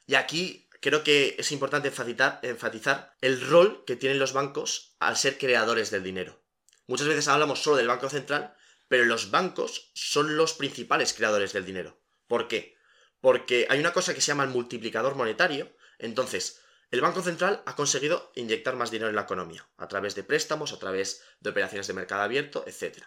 Y 0.07 0.16
aquí 0.16 0.69
creo 0.81 1.04
que 1.04 1.37
es 1.38 1.52
importante 1.52 1.88
enfatizar, 1.88 2.40
enfatizar 2.43 3.16
el 3.21 3.40
rol 3.40 3.85
que 3.87 3.97
tienen 3.97 4.19
los 4.19 4.33
bancos 4.33 4.97
al 4.99 5.16
ser 5.16 5.38
creadores 5.38 5.90
del 5.90 6.02
dinero. 6.02 6.43
Muchas 6.87 7.07
veces 7.07 7.28
hablamos 7.28 7.62
solo 7.62 7.76
del 7.76 7.88
Banco 7.88 8.11
Central, 8.11 8.54
pero 8.88 9.04
los 9.04 9.31
bancos 9.31 9.90
son 9.95 10.37
los 10.37 10.52
principales 10.52 11.14
creadores 11.14 11.52
del 11.52 11.64
dinero. 11.64 12.00
¿Por 12.26 12.49
qué? 12.49 12.76
Porque 13.21 13.66
hay 13.71 13.81
una 13.81 13.93
cosa 13.93 14.14
que 14.14 14.21
se 14.21 14.28
llama 14.28 14.45
el 14.45 14.50
multiplicador 14.50 15.14
monetario. 15.14 15.75
Entonces, 15.99 16.61
el 16.95 17.01
Banco 17.01 17.23
Central 17.23 17.61
ha 17.67 17.75
conseguido 17.75 18.31
inyectar 18.37 18.77
más 18.77 18.93
dinero 18.93 19.09
en 19.09 19.17
la 19.17 19.23
economía, 19.23 19.67
a 19.79 19.89
través 19.89 20.15
de 20.15 20.23
préstamos, 20.23 20.73
a 20.73 20.79
través 20.79 21.25
de 21.41 21.51
operaciones 21.51 21.89
de 21.89 21.93
mercado 21.93 22.23
abierto, 22.23 22.63
etc. 22.69 23.03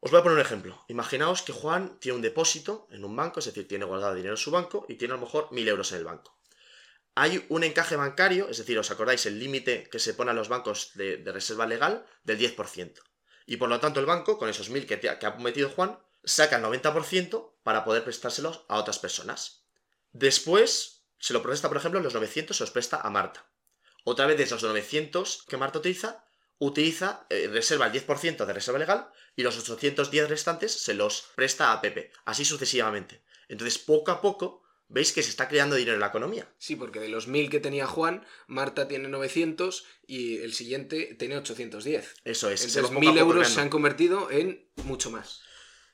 Os 0.00 0.10
voy 0.10 0.20
a 0.20 0.22
poner 0.22 0.36
un 0.36 0.44
ejemplo. 0.44 0.84
Imaginaos 0.88 1.40
que 1.40 1.54
Juan 1.54 1.98
tiene 2.00 2.16
un 2.16 2.22
depósito 2.22 2.86
en 2.90 3.06
un 3.06 3.16
banco, 3.16 3.40
es 3.40 3.46
decir, 3.46 3.66
tiene 3.66 3.86
guardado 3.86 4.14
dinero 4.14 4.34
en 4.34 4.36
su 4.36 4.50
banco 4.50 4.84
y 4.90 4.96
tiene 4.96 5.14
a 5.14 5.16
lo 5.16 5.22
mejor 5.22 5.48
1.000 5.48 5.68
euros 5.68 5.90
en 5.92 5.98
el 5.98 6.04
banco. 6.04 6.38
Hay 7.14 7.46
un 7.48 7.64
encaje 7.64 7.96
bancario, 7.96 8.50
es 8.50 8.58
decir, 8.58 8.78
os 8.78 8.90
acordáis 8.90 9.24
el 9.24 9.38
límite 9.38 9.88
que 9.90 9.98
se 9.98 10.12
pone 10.12 10.32
a 10.32 10.34
los 10.34 10.50
bancos 10.50 10.90
de, 10.92 11.22
reserva 11.32 11.66
legal 11.66 12.04
del 12.24 12.38
10%. 12.38 12.92
Y 13.46 13.56
por 13.56 13.70
lo 13.70 13.80
tanto 13.80 14.00
el 14.00 14.06
banco, 14.06 14.36
con 14.36 14.50
esos 14.50 14.70
1.000 14.70 14.84
que, 14.84 15.00
que 15.00 15.26
ha 15.26 15.30
metido 15.36 15.70
Juan, 15.70 15.98
saca 16.24 16.56
el 16.56 16.62
90% 16.62 17.54
para 17.62 17.86
poder 17.86 18.04
prestárselos 18.04 18.66
a 18.68 18.76
otras 18.76 18.98
personas. 18.98 19.64
Después 20.12 20.97
se 21.18 21.32
lo 21.32 21.42
presta, 21.42 21.68
por 21.68 21.76
ejemplo, 21.76 22.00
los 22.00 22.14
900 22.14 22.56
se 22.56 22.62
los 22.62 22.70
presta 22.70 23.00
a 23.00 23.10
Marta. 23.10 23.46
Otra 24.04 24.26
vez 24.26 24.38
de 24.38 24.44
esos 24.44 24.62
900 24.62 25.44
que 25.48 25.56
Marta 25.56 25.78
utiliza, 25.78 26.24
utiliza, 26.58 27.26
eh, 27.28 27.48
reserva 27.52 27.86
el 27.86 27.92
10% 27.92 28.46
de 28.46 28.52
reserva 28.52 28.78
legal 28.78 29.10
y 29.36 29.42
los 29.42 29.58
810 29.58 30.28
restantes 30.28 30.72
se 30.72 30.94
los 30.94 31.28
presta 31.34 31.72
a 31.72 31.80
Pepe. 31.80 32.12
Así 32.24 32.44
sucesivamente. 32.44 33.22
Entonces, 33.48 33.78
poco 33.78 34.10
a 34.10 34.20
poco, 34.20 34.62
veis 34.88 35.12
que 35.12 35.22
se 35.22 35.30
está 35.30 35.48
creando 35.48 35.76
dinero 35.76 35.94
en 35.94 36.00
la 36.00 36.08
economía. 36.08 36.48
Sí, 36.58 36.76
porque 36.76 37.00
de 37.00 37.08
los 37.08 37.28
1000 37.28 37.50
que 37.50 37.60
tenía 37.60 37.86
Juan, 37.86 38.26
Marta 38.46 38.88
tiene 38.88 39.08
900 39.08 39.84
y 40.06 40.38
el 40.38 40.54
siguiente 40.54 41.14
tiene 41.18 41.36
810. 41.36 42.14
Eso 42.24 42.50
es. 42.50 42.64
Entonces, 42.64 42.98
1000 42.98 43.18
euros 43.18 43.48
se 43.48 43.60
han 43.60 43.68
convertido 43.68 44.30
en 44.30 44.68
mucho 44.84 45.10
más. 45.10 45.42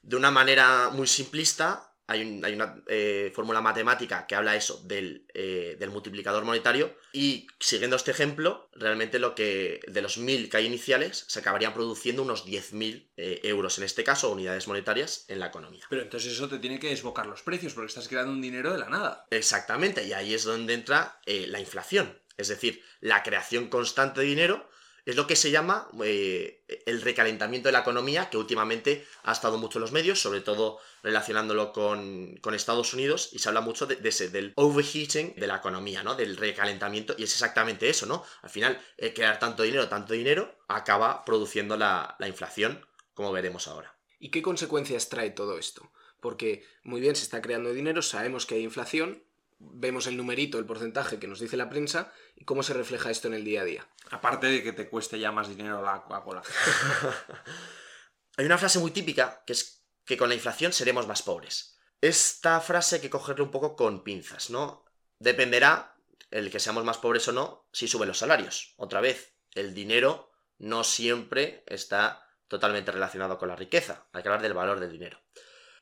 De 0.03 0.17
una 0.17 0.31
manera 0.31 0.91
muy 0.91 1.07
simplista, 1.07 1.94
hay, 2.07 2.55
una 2.55 2.83
eh, 2.87 3.33
fórmula 3.35 3.61
matemática 3.61 4.27
que 4.27 4.35
habla 4.35 4.57
eso 4.57 4.85
eh, 4.91 5.77
del, 5.79 5.91
multiplicador 5.91 6.45
monetario 6.45 6.95
y 7.13 7.47
siguiendo 7.59 7.97
este 7.97 8.11
ejemplo, 8.11 8.69
realmente 8.75 9.19
lo 9.19 9.35
que 9.35 9.81
de 9.87 10.03
los 10.03 10.19
1.000 10.19 10.51
que 10.51 10.57
hay 10.59 10.67
iniciales 10.67 11.25
se 11.29 11.39
acabarían 11.39 11.73
produciendo 11.73 12.23
unos 12.23 12.47
10.000 12.47 13.09
eh, 13.17 13.41
euros, 13.45 13.79
en 13.79 13.85
este 13.85 14.05
caso, 14.05 14.31
unidades 14.31 14.69
monetarias 14.69 15.25
en 15.29 15.41
la 15.41 15.47
economía. 15.47 15.87
Pero 15.89 16.03
entonces 16.03 16.33
eso 16.33 16.49
te 16.49 16.59
tiene 16.59 16.79
que 16.79 16.89
desbocar 16.89 17.27
los 17.27 17.43
precios 17.43 17.73
porque 17.73 17.89
estás 17.89 18.09
creando 18.09 18.33
un 18.33 18.43
dinero 18.43 18.73
de 18.73 18.79
la 18.79 18.91
nada. 18.91 19.27
Exactamente, 19.31 20.05
y 20.05 20.13
ahí 20.13 20.35
es 20.35 20.45
donde 20.45 20.75
entra 20.75 21.21
la 21.27 21.61
inflación, 21.61 22.21
es 22.37 22.49
decir, 22.49 22.83
la 23.01 23.23
creación 23.23 23.69
constante 23.69 24.21
de 24.21 24.27
dinero 24.27 24.69
es 25.05 25.17
lo 25.17 25.27
que 25.27 25.37
se 25.37 25.51
llama 25.51 25.89
eh, 26.03 26.65
el 26.87 27.03
recalentamiento 27.03 27.69
de 27.69 27.73
la 27.73 27.81
economía, 27.81 28.31
que 28.31 28.39
últimamente 28.39 29.07
ha 29.23 29.33
estado 29.33 29.59
mucho 29.59 29.79
en 29.79 29.83
los 29.83 29.93
medios, 29.93 30.21
sobre 30.21 30.41
todo 30.41 30.79
relacionándolo 31.03 31.73
con, 31.73 32.41
Estados 32.55 32.95
Unidos, 32.95 33.31
y 33.33 33.41
se 33.41 33.49
habla 33.49 33.61
mucho 33.61 33.87
de, 33.87 33.99
ese, 34.09 34.31
del 34.31 34.53
overheating 34.57 35.35
de 35.35 35.47
la 35.47 35.57
economía, 35.57 36.03
¿no? 36.03 36.15
Del 36.15 36.37
recalentamiento, 36.37 37.15
y 37.19 37.25
es 37.25 37.33
exactamente 37.33 37.89
eso, 37.89 38.07
¿no? 38.07 38.25
Al 38.43 38.51
final, 38.51 38.81
eh, 38.97 39.13
crear 39.13 39.39
tanto 39.39 39.63
dinero, 39.63 39.89
tanto 39.89 40.15
dinero, 40.15 40.57
acaba 40.69 41.25
produciendo 41.25 41.77
la, 41.77 42.17
la 42.19 42.29
inflación, 42.29 42.87
como 43.13 43.33
veremos 43.33 43.69
ahora. 43.69 43.99
¿Y 44.19 44.31
qué 44.31 44.41
consecuencias 44.41 45.09
trae 45.09 45.31
todo 45.31 45.59
esto? 45.59 45.93
Porque 46.21 46.65
muy 46.83 47.03
bien, 47.03 47.17
se 47.17 47.25
está 47.25 47.43
creando 47.43 47.75
dinero, 47.75 48.01
sabemos 48.01 48.47
que 48.47 48.55
hay 48.55 48.63
inflación, 48.63 49.23
vemos 49.59 50.07
el 50.07 50.17
numerito, 50.17 50.59
el 50.59 50.67
porcentaje 50.67 51.19
que 51.19 51.27
nos 51.27 51.41
dice 51.41 51.57
la 51.57 51.71
prensa 51.71 52.13
y 52.37 52.45
cómo 52.45 52.63
se 52.63 52.75
refleja 52.75 53.11
esto 53.11 53.29
en 53.29 53.35
el 53.35 53.45
día 53.45 53.63
a 53.63 53.65
día. 53.65 53.89
Aparte 54.11 54.47
de 54.47 54.63
que 54.63 54.73
te 54.73 54.89
cueste 54.89 55.19
ya 55.19 55.33
más 55.33 55.49
dinero 55.49 55.83
la 55.83 56.03
Coca-Cola. 56.03 56.43
Hay 58.37 58.47
una 58.47 58.59
frase 58.59 58.79
muy 58.79 58.91
típica 58.91 59.43
que 59.47 59.53
es 59.53 59.85
que 60.05 60.17
con 60.17 60.29
la 60.29 60.35
inflación 60.35 60.73
seremos 60.73 61.07
más 61.07 61.23
pobres. 61.23 61.79
Esta 62.01 62.61
frase 62.61 62.97
hay 62.97 63.01
que 63.01 63.09
cogerla 63.09 63.45
un 63.45 63.51
poco 63.51 63.77
con 63.77 64.05
pinzas, 64.05 64.51
¿no? 64.51 64.85
Dependerá 65.19 65.97
el 66.31 66.51
que 66.51 66.61
seamos 66.61 66.85
más 66.85 66.99
pobres 66.99 67.27
o 67.29 67.33
no 67.33 67.67
si 67.73 67.89
suben 67.89 68.09
los 68.09 68.19
salarios. 68.19 68.75
Otra 68.77 69.01
vez, 69.01 69.35
el 69.53 69.73
dinero 69.73 70.31
no 70.59 70.85
siempre 70.85 71.65
está 71.67 72.29
totalmente 72.49 72.93
relacionado 72.93 73.39
con 73.39 73.49
la 73.49 73.57
riqueza. 73.57 74.07
Hay 74.13 74.23
que 74.23 74.29
hablar 74.29 74.43
del 74.43 74.53
valor 74.53 74.81
del 74.81 74.93
dinero. 74.93 75.19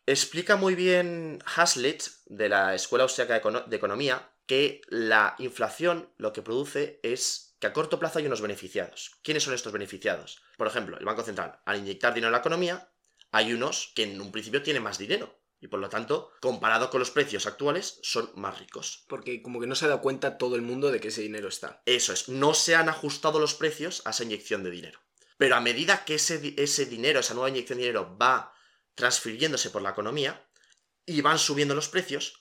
Explica 0.06 0.56
muy 0.56 0.74
bien 0.74 1.38
Hazlitt, 1.54 2.02
de 2.26 2.48
la 2.48 2.74
Escuela 2.74 3.04
Austriaca 3.04 3.40
de 3.66 3.76
Economía, 3.76 4.32
que 4.46 4.80
la 4.88 5.36
inflación 5.38 6.10
lo 6.18 6.32
que 6.32 6.42
produce 6.42 6.98
es 7.04 7.54
que 7.60 7.68
a 7.68 7.72
corto 7.72 8.00
plazo 8.00 8.18
hay 8.18 8.26
unos 8.26 8.40
beneficiados. 8.40 9.12
¿Quiénes 9.22 9.44
son 9.44 9.54
estos 9.54 9.72
beneficiados? 9.72 10.42
Por 10.56 10.66
ejemplo, 10.66 10.98
el 10.98 11.04
Banco 11.04 11.22
Central, 11.22 11.60
al 11.64 11.78
inyectar 11.78 12.12
dinero 12.12 12.28
en 12.28 12.32
la 12.32 12.38
economía, 12.38 12.90
hay 13.30 13.52
unos 13.52 13.92
que 13.94 14.02
en 14.02 14.20
un 14.20 14.32
principio 14.32 14.62
tienen 14.62 14.82
más 14.82 14.98
dinero. 14.98 15.38
Y 15.60 15.68
por 15.68 15.78
lo 15.78 15.88
tanto, 15.88 16.32
comparado 16.40 16.90
con 16.90 16.98
los 16.98 17.12
precios 17.12 17.46
actuales, 17.46 18.00
son 18.02 18.32
más 18.34 18.58
ricos. 18.58 19.04
Porque 19.06 19.40
como 19.40 19.60
que 19.60 19.68
no 19.68 19.76
se 19.76 19.86
da 19.86 20.00
cuenta 20.00 20.36
todo 20.36 20.56
el 20.56 20.62
mundo 20.62 20.90
de 20.90 20.98
que 20.98 21.08
ese 21.08 21.22
dinero 21.22 21.46
está. 21.46 21.80
Eso 21.86 22.12
es, 22.12 22.28
no 22.28 22.54
se 22.54 22.74
han 22.74 22.88
ajustado 22.88 23.38
los 23.38 23.54
precios 23.54 24.02
a 24.04 24.10
esa 24.10 24.24
inyección 24.24 24.64
de 24.64 24.70
dinero. 24.72 24.98
Pero 25.38 25.54
a 25.54 25.60
medida 25.60 26.04
que 26.04 26.16
ese, 26.16 26.54
ese 26.56 26.86
dinero, 26.86 27.20
esa 27.20 27.34
nueva 27.34 27.50
inyección 27.50 27.78
de 27.78 27.84
dinero 27.84 28.18
va 28.20 28.52
transfiriéndose 28.94 29.70
por 29.70 29.82
la 29.82 29.90
economía 29.90 30.48
y 31.06 31.20
van 31.20 31.38
subiendo 31.38 31.74
los 31.74 31.88
precios, 31.88 32.38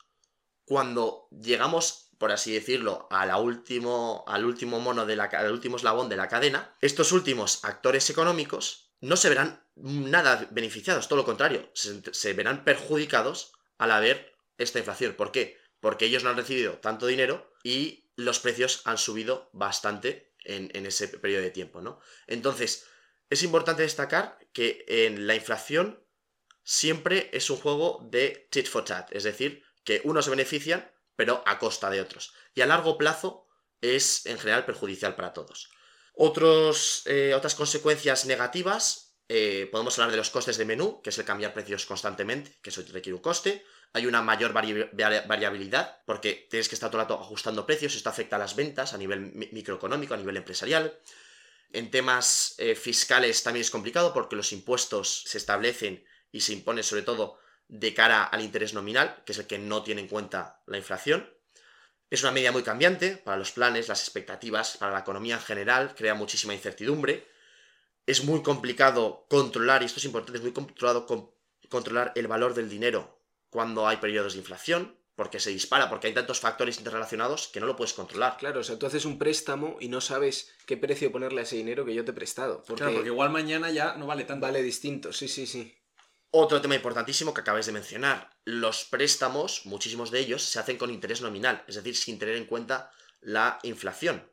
cuando 0.65 1.27
llegamos, 1.31 2.09
por 2.17 2.31
así 2.31 2.53
decirlo, 2.53 3.07
a 3.09 3.37
último, 3.37 4.23
al 4.27 4.45
último 4.45 4.79
mono 4.79 5.05
de 5.05 5.15
la, 5.15 5.25
al 5.25 5.51
último 5.51 5.77
eslabón 5.77 6.09
de 6.09 6.15
la 6.15 6.27
cadena, 6.27 6.75
estos 6.81 7.11
últimos 7.11 7.63
actores 7.63 8.09
económicos 8.09 8.91
no 9.01 9.17
se 9.17 9.29
verán 9.29 9.65
nada 9.75 10.47
beneficiados, 10.51 11.07
todo 11.07 11.17
lo 11.17 11.25
contrario, 11.25 11.71
se, 11.73 12.33
verán 12.33 12.63
perjudicados 12.63 13.53
al 13.77 13.91
haber 13.91 14.35
esta 14.57 14.79
inflación. 14.79 15.15
¿Por 15.15 15.31
qué? 15.31 15.57
Porque 15.79 16.05
ellos 16.05 16.23
no 16.23 16.29
han 16.29 16.37
recibido 16.37 16.73
tanto 16.77 17.07
dinero 17.07 17.51
y 17.63 18.11
los 18.15 18.39
precios 18.39 18.81
han 18.85 18.99
subido 18.99 19.49
bastante 19.53 20.35
en, 20.43 20.85
ese 20.85 21.07
periodo 21.07 21.41
de 21.41 21.51
tiempo, 21.51 21.81
¿no? 21.81 21.99
Entonces, 22.27 22.85
es 23.29 23.43
importante 23.43 23.81
destacar 23.81 24.37
que 24.53 24.85
en 24.87 25.25
la 25.25 25.35
inflación 25.35 26.03
siempre 26.63 27.29
es 27.33 27.49
un 27.49 27.57
juego 27.57 27.99
de 28.09 28.47
tit 28.51 28.67
for 28.67 28.85
tat, 28.85 29.11
es 29.11 29.23
decir, 29.23 29.63
que 29.83 30.01
unos 30.03 30.25
se 30.25 30.31
benefician, 30.31 30.89
pero 31.15 31.43
a 31.45 31.59
costa 31.59 31.89
de 31.89 32.01
otros. 32.01 32.33
Y 32.53 32.61
a 32.61 32.65
largo 32.65 32.97
plazo 32.97 33.47
es 33.81 34.25
en 34.25 34.37
general 34.37 34.65
perjudicial 34.65 35.15
para 35.15 35.33
todos. 35.33 35.69
Otros, 36.13 37.03
eh, 37.05 37.33
otras 37.33 37.55
consecuencias 37.55 38.25
negativas, 38.25 39.15
eh, 39.27 39.69
podemos 39.71 39.97
hablar 39.97 40.11
de 40.11 40.17
los 40.17 40.29
costes 40.29 40.57
de 40.57 40.65
menú, 40.65 41.01
que 41.01 41.09
es 41.09 41.17
el 41.17 41.25
cambiar 41.25 41.53
precios 41.53 41.85
constantemente, 41.85 42.57
que 42.61 42.69
eso 42.69 42.83
requiere 42.91 43.15
un 43.15 43.21
coste. 43.21 43.65
Hay 43.93 44.05
una 44.05 44.21
mayor 44.21 44.51
variabilidad, 44.53 46.01
porque 46.05 46.47
tienes 46.49 46.67
que 46.67 46.75
estar 46.75 46.89
todo 46.89 47.01
el 47.01 47.05
rato 47.05 47.21
ajustando 47.21 47.65
precios, 47.65 47.95
esto 47.95 48.09
afecta 48.09 48.35
a 48.35 48.39
las 48.39 48.55
ventas 48.55 48.93
a 48.93 48.97
nivel 48.97 49.31
microeconómico, 49.51 50.13
a 50.13 50.17
nivel 50.17 50.37
empresarial. 50.37 50.99
En 51.71 51.89
temas 51.89 52.55
eh, 52.57 52.75
fiscales 52.75 53.41
también 53.43 53.61
es 53.61 53.71
complicado 53.71 54.13
porque 54.13 54.35
los 54.35 54.51
impuestos 54.51 55.23
se 55.25 55.37
establecen 55.37 56.03
y 56.31 56.41
se 56.41 56.53
impone 56.53 56.83
sobre 56.83 57.03
todo 57.03 57.39
de 57.67 57.93
cara 57.93 58.23
al 58.23 58.41
interés 58.41 58.73
nominal, 58.73 59.23
que 59.25 59.31
es 59.31 59.39
el 59.39 59.47
que 59.47 59.57
no 59.57 59.83
tiene 59.83 60.01
en 60.01 60.07
cuenta 60.07 60.61
la 60.67 60.77
inflación. 60.77 61.29
Es 62.09 62.23
una 62.23 62.31
medida 62.31 62.51
muy 62.51 62.63
cambiante 62.63 63.15
para 63.15 63.37
los 63.37 63.51
planes, 63.51 63.87
las 63.87 64.01
expectativas, 64.01 64.75
para 64.77 64.91
la 64.91 64.99
economía 64.99 65.35
en 65.35 65.41
general, 65.41 65.95
crea 65.95 66.13
muchísima 66.13 66.53
incertidumbre. 66.53 67.25
Es 68.05 68.23
muy 68.25 68.43
complicado 68.43 69.25
controlar, 69.29 69.81
y 69.81 69.85
esto 69.85 69.99
es 69.99 70.05
importante, 70.05 70.37
es 70.37 70.43
muy 70.43 70.51
complicado 70.51 71.05
controlar 71.69 72.11
el 72.15 72.27
valor 72.27 72.53
del 72.53 72.69
dinero 72.69 73.21
cuando 73.49 73.87
hay 73.87 73.97
periodos 73.97 74.33
de 74.33 74.39
inflación, 74.39 74.97
porque 75.15 75.39
se 75.39 75.51
dispara, 75.51 75.89
porque 75.89 76.07
hay 76.07 76.13
tantos 76.13 76.39
factores 76.39 76.77
interrelacionados 76.77 77.47
que 77.47 77.59
no 77.59 77.67
lo 77.67 77.75
puedes 77.75 77.93
controlar. 77.93 78.37
Claro, 78.37 78.61
o 78.61 78.63
sea, 78.63 78.77
tú 78.77 78.85
haces 78.85 79.05
un 79.05 79.17
préstamo 79.17 79.77
y 79.79 79.87
no 79.87 80.01
sabes 80.01 80.51
qué 80.65 80.75
precio 80.77 81.11
ponerle 81.11 81.41
a 81.41 81.43
ese 81.43 81.57
dinero 81.57 81.85
que 81.85 81.93
yo 81.93 82.03
te 82.03 82.11
he 82.11 82.13
prestado. 82.13 82.63
Porque 82.65 82.81
claro, 82.81 82.93
porque 82.95 83.09
igual 83.09 83.29
mañana 83.29 83.69
ya 83.71 83.95
no 83.95 84.07
vale 84.07 84.23
tanto. 84.23 84.45
Vale 84.45 84.63
distinto, 84.63 85.13
sí, 85.13 85.27
sí, 85.27 85.45
sí. 85.45 85.77
Otro 86.33 86.61
tema 86.61 86.75
importantísimo 86.75 87.33
que 87.33 87.41
acabáis 87.41 87.65
de 87.65 87.73
mencionar, 87.73 88.29
los 88.45 88.85
préstamos, 88.85 89.65
muchísimos 89.65 90.11
de 90.11 90.19
ellos, 90.19 90.41
se 90.41 90.59
hacen 90.59 90.77
con 90.77 90.89
interés 90.89 91.21
nominal, 91.21 91.63
es 91.67 91.75
decir, 91.75 91.95
sin 91.95 92.17
tener 92.17 92.37
en 92.37 92.45
cuenta 92.45 92.89
la 93.19 93.59
inflación. 93.63 94.31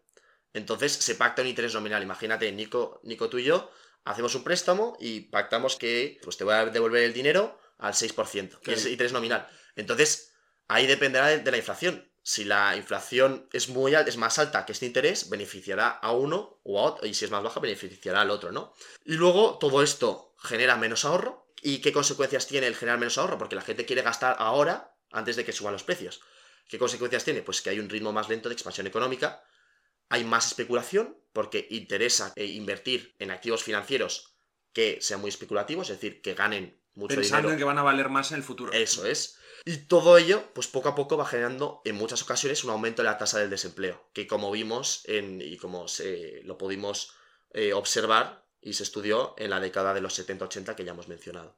Entonces 0.52 0.92
se 0.92 1.16
pacta 1.16 1.42
un 1.42 1.48
interés 1.48 1.74
nominal. 1.74 2.02
Imagínate, 2.02 2.50
Nico, 2.52 3.00
Nico 3.02 3.28
tú 3.28 3.38
y 3.38 3.44
yo 3.44 3.70
hacemos 4.04 4.34
un 4.36 4.44
préstamo 4.44 4.96
y 5.00 5.22
pactamos 5.22 5.76
que 5.76 6.20
pues, 6.22 6.36
te 6.36 6.44
voy 6.44 6.54
a 6.54 6.66
devolver 6.66 7.02
el 7.02 7.12
dinero 7.12 7.58
al 7.78 7.94
6%, 7.94 8.60
que 8.60 8.74
es 8.74 8.86
interés 8.86 9.12
nominal. 9.12 9.48
Entonces, 9.74 10.32
ahí 10.68 10.86
dependerá 10.86 11.26
de, 11.26 11.50
la 11.50 11.56
inflación. 11.56 12.08
Si 12.22 12.44
la 12.44 12.76
inflación 12.76 13.48
es 13.52 13.68
muy 13.68 13.94
alta, 13.94 14.08
es 14.08 14.16
más 14.16 14.38
alta 14.38 14.66
que 14.66 14.72
este 14.72 14.86
interés, 14.86 15.30
beneficiará 15.30 15.88
a 15.88 16.12
uno 16.12 16.60
o 16.62 16.78
a 16.78 16.82
otro, 16.84 17.06
y 17.06 17.14
si 17.14 17.24
es 17.24 17.30
más 17.30 17.42
baja, 17.42 17.58
beneficiará 17.58 18.20
al 18.20 18.30
otro, 18.30 18.52
¿no? 18.52 18.72
Y 19.04 19.14
luego 19.14 19.58
todo 19.58 19.82
esto 19.82 20.34
genera 20.38 20.76
menos 20.76 21.04
ahorro, 21.04 21.47
¿Y 21.62 21.78
qué 21.78 21.92
consecuencias 21.92 22.46
tiene 22.46 22.66
el 22.66 22.76
generar 22.76 22.98
menos 22.98 23.18
ahorro? 23.18 23.38
Porque 23.38 23.56
la 23.56 23.62
gente 23.62 23.84
quiere 23.84 24.02
gastar 24.02 24.36
ahora 24.38 24.94
antes 25.10 25.36
de 25.36 25.44
que 25.44 25.52
suban 25.52 25.72
los 25.72 25.82
precios. 25.82 26.20
¿Qué 26.68 26.78
consecuencias 26.78 27.24
tiene? 27.24 27.42
Pues 27.42 27.62
que 27.62 27.70
hay 27.70 27.80
un 27.80 27.88
ritmo 27.88 28.12
más 28.12 28.28
lento 28.28 28.48
de 28.48 28.54
expansión 28.54 28.86
económica, 28.86 29.42
hay 30.08 30.24
más 30.24 30.46
especulación 30.46 31.16
porque 31.32 31.66
interesa 31.70 32.32
eh, 32.36 32.44
invertir 32.44 33.14
en 33.18 33.30
activos 33.30 33.62
financieros 33.62 34.36
que 34.72 34.98
sean 35.00 35.20
muy 35.20 35.30
especulativos, 35.30 35.90
es 35.90 35.96
decir, 35.96 36.20
que 36.20 36.34
ganen 36.34 36.80
mucho 36.94 37.16
Pensando 37.16 37.48
dinero. 37.48 37.52
en 37.52 37.58
que 37.58 37.64
van 37.64 37.78
a 37.78 37.82
valer 37.82 38.08
más 38.08 38.32
en 38.32 38.38
el 38.38 38.42
futuro. 38.42 38.72
Eso 38.72 39.06
es. 39.06 39.38
Y 39.64 39.76
todo 39.86 40.18
ello, 40.18 40.52
pues 40.54 40.66
poco 40.66 40.88
a 40.88 40.94
poco 40.94 41.16
va 41.16 41.26
generando 41.26 41.80
en 41.84 41.94
muchas 41.96 42.22
ocasiones 42.22 42.64
un 42.64 42.70
aumento 42.70 43.02
de 43.02 43.08
la 43.08 43.18
tasa 43.18 43.38
del 43.38 43.50
desempleo, 43.50 44.08
que 44.12 44.26
como 44.26 44.50
vimos 44.50 45.02
en, 45.06 45.40
y 45.40 45.56
como 45.56 45.88
se, 45.88 46.42
lo 46.44 46.58
pudimos 46.58 47.14
eh, 47.52 47.72
observar 47.72 48.47
y 48.60 48.74
se 48.74 48.82
estudió 48.82 49.34
en 49.38 49.50
la 49.50 49.60
década 49.60 49.94
de 49.94 50.00
los 50.00 50.18
70-80 50.18 50.74
que 50.74 50.84
ya 50.84 50.92
hemos 50.92 51.08
mencionado. 51.08 51.56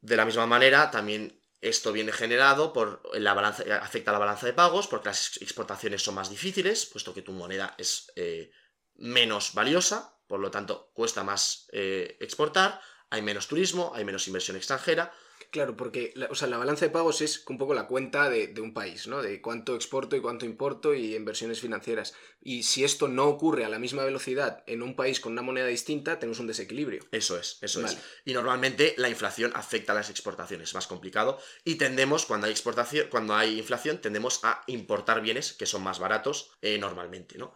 De 0.00 0.16
la 0.16 0.24
misma 0.24 0.46
manera, 0.46 0.90
también 0.90 1.40
esto 1.60 1.92
viene 1.92 2.12
generado 2.12 2.72
por 2.72 3.02
la 3.18 3.34
balanza, 3.34 3.64
afecta 3.80 4.10
a 4.10 4.12
la 4.12 4.20
balanza 4.20 4.46
de 4.46 4.52
pagos, 4.52 4.86
porque 4.86 5.08
las 5.08 5.38
exportaciones 5.38 6.02
son 6.02 6.14
más 6.14 6.30
difíciles, 6.30 6.86
puesto 6.86 7.12
que 7.12 7.22
tu 7.22 7.32
moneda 7.32 7.74
es 7.78 8.12
eh, 8.14 8.50
menos 8.94 9.54
valiosa, 9.54 10.16
por 10.26 10.40
lo 10.40 10.50
tanto 10.50 10.90
cuesta 10.92 11.24
más 11.24 11.68
eh, 11.72 12.16
exportar, 12.20 12.80
hay 13.10 13.22
menos 13.22 13.48
turismo, 13.48 13.92
hay 13.94 14.04
menos 14.04 14.28
inversión 14.28 14.56
extranjera, 14.56 15.12
Claro, 15.50 15.76
porque 15.76 16.12
la, 16.14 16.26
o 16.26 16.34
sea, 16.34 16.46
la 16.48 16.58
balanza 16.58 16.84
de 16.84 16.90
pagos 16.90 17.22
es 17.22 17.44
un 17.48 17.56
poco 17.56 17.72
la 17.72 17.86
cuenta 17.86 18.28
de, 18.28 18.52
un 18.60 18.74
país, 18.74 19.06
¿no? 19.06 19.22
De 19.22 19.40
cuánto 19.40 19.74
exporto 19.74 20.14
y 20.14 20.20
cuánto 20.20 20.44
importo 20.44 20.94
y 20.94 21.14
inversiones 21.14 21.60
financieras. 21.60 22.14
Y 22.42 22.64
si 22.64 22.84
esto 22.84 23.08
no 23.08 23.26
ocurre 23.26 23.64
a 23.64 23.68
la 23.68 23.78
misma 23.78 24.04
velocidad 24.04 24.62
en 24.66 24.82
un 24.82 24.94
país 24.94 25.20
con 25.20 25.32
una 25.32 25.42
moneda 25.42 25.66
distinta, 25.66 26.18
tenemos 26.18 26.38
un 26.38 26.46
desequilibrio. 26.46 27.04
Eso 27.12 27.38
es, 27.38 27.58
eso 27.62 27.84
es. 27.84 27.98
Y 28.24 28.34
normalmente 28.34 28.94
la 28.98 29.08
inflación 29.08 29.52
afecta 29.54 29.92
a 29.92 29.94
las 29.94 30.10
exportaciones, 30.10 30.68
es 30.68 30.74
más 30.74 30.86
complicado. 30.86 31.38
Y 31.64 31.76
tendemos, 31.76 32.26
cuando 32.26 32.46
hay 32.46 32.52
exportación, 32.52 33.08
cuando 33.10 33.34
hay 33.34 33.58
inflación, 33.58 33.98
tendemos 33.98 34.40
a 34.44 34.62
importar 34.66 35.22
bienes 35.22 35.54
que 35.54 35.66
son 35.66 35.82
más 35.82 35.98
baratos 35.98 36.50
eh, 36.60 36.78
normalmente, 36.78 37.38
¿no? 37.38 37.54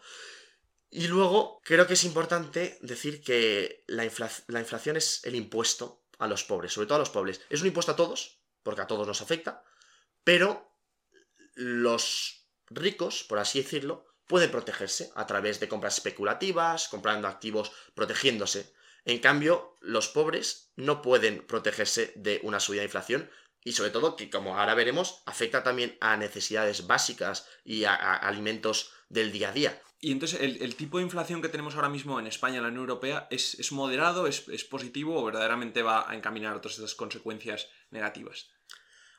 Y 0.90 1.06
luego, 1.06 1.60
creo 1.64 1.86
que 1.86 1.94
es 1.94 2.04
importante 2.04 2.78
decir 2.82 3.22
que 3.22 3.82
la, 3.86 4.06
la 4.48 4.60
inflación 4.60 4.98
es 4.98 5.24
el 5.24 5.34
impuesto 5.34 6.01
a 6.22 6.28
los 6.28 6.44
pobres, 6.44 6.72
sobre 6.72 6.86
todo 6.86 6.96
a 6.96 7.00
los 7.00 7.10
pobres. 7.10 7.40
Es 7.50 7.60
un 7.60 7.66
impuesto 7.66 7.92
a 7.92 7.96
todos, 7.96 8.40
porque 8.62 8.82
a 8.82 8.86
todos 8.86 9.06
nos 9.06 9.20
afecta, 9.20 9.64
pero 10.24 10.72
los 11.54 12.46
ricos, 12.70 13.24
por 13.24 13.38
así 13.38 13.60
decirlo, 13.62 14.06
pueden 14.26 14.50
protegerse 14.50 15.10
a 15.16 15.26
través 15.26 15.58
de 15.60 15.68
compras 15.68 15.94
especulativas, 15.94 16.88
comprando 16.88 17.28
activos, 17.28 17.72
protegiéndose. 17.94 18.72
En 19.04 19.18
cambio, 19.18 19.76
los 19.80 20.08
pobres 20.08 20.72
no 20.76 21.02
pueden 21.02 21.44
protegerse 21.46 22.12
de 22.14 22.40
una 22.44 22.60
subida 22.60 22.82
de 22.82 22.86
inflación 22.86 23.30
y 23.64 23.72
sobre 23.72 23.90
todo 23.90 24.16
que, 24.16 24.30
como 24.30 24.58
ahora 24.58 24.74
veremos, 24.74 25.22
afecta 25.26 25.62
también 25.62 25.96
a 26.00 26.16
necesidades 26.16 26.86
básicas 26.86 27.46
y 27.64 27.84
a, 27.84 27.94
alimentos 27.94 28.92
del 29.08 29.32
día 29.32 29.50
a 29.50 29.52
día. 29.52 29.82
Y 30.04 30.10
entonces, 30.10 30.40
¿el, 30.40 30.74
tipo 30.74 30.98
de 30.98 31.04
inflación 31.04 31.40
que 31.40 31.48
tenemos 31.48 31.76
ahora 31.76 31.88
mismo 31.88 32.18
en 32.18 32.26
España, 32.26 32.56
en 32.56 32.64
la 32.64 32.70
Unión 32.70 32.80
Europea, 32.80 33.28
es, 33.30 33.70
moderado, 33.70 34.26
es, 34.26 34.64
positivo 34.68 35.16
o 35.16 35.24
verdaderamente 35.24 35.84
va 35.84 36.10
a 36.10 36.16
encaminar 36.16 36.60
todas 36.60 36.78
estas 36.78 36.96
consecuencias 36.96 37.68
negativas? 37.92 38.50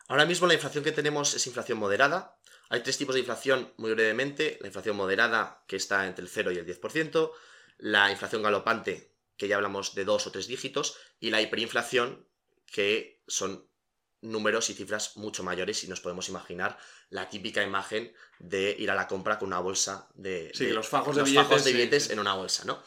Ahora 0.10 0.26
mismo 0.26 0.46
la 0.46 0.56
inflación 0.56 0.84
que 0.84 0.92
tenemos 0.92 1.36
es 1.36 1.48
inflación 1.48 1.78
moderada. 1.78 2.38
Hay 2.68 2.84
tres 2.84 2.98
tipos 2.98 3.16
de 3.16 3.22
inflación, 3.22 3.72
muy 3.78 3.94
brevemente. 3.94 4.58
La 4.60 4.68
inflación 4.68 4.98
moderada, 4.98 5.64
que 5.70 5.78
está 5.78 6.06
entre 6.06 6.24
el 6.24 6.30
0 6.30 6.52
y 6.52 6.58
el 6.58 6.66
10%. 6.66 7.32
La 7.78 8.12
inflación 8.12 8.44
galopante, 8.44 9.16
que 9.38 9.48
ya 9.48 9.56
hablamos 9.56 9.96
de 9.96 10.04
dos 10.04 10.28
o 10.28 10.32
tres 10.34 10.48
dígitos. 10.48 10.98
Y 11.18 11.30
la 11.30 11.42
hiperinflación, 11.42 12.28
que 12.66 13.24
son 13.26 13.70
números 14.24 14.70
y 14.70 14.74
cifras 14.74 15.18
mucho 15.18 15.44
mayores 15.44 15.84
y 15.84 15.88
nos 15.88 16.02
podemos 16.02 16.30
imaginar 16.30 16.78
la 17.10 17.30
típica 17.30 17.62
imagen 17.62 18.14
de 18.40 18.76
ir 18.78 18.90
a 18.90 18.96
la 18.96 19.08
compra 19.08 19.38
con 19.38 19.48
una 19.48 19.60
bolsa 19.60 20.10
de, 20.16 20.52
sí, 20.54 20.68
los 20.68 20.88
fajos 20.88 21.16
de 21.16 21.24
billetes, 21.24 22.10
en 22.10 22.20
una 22.20 22.34
bolsa, 22.34 22.64
¿no? 22.66 22.82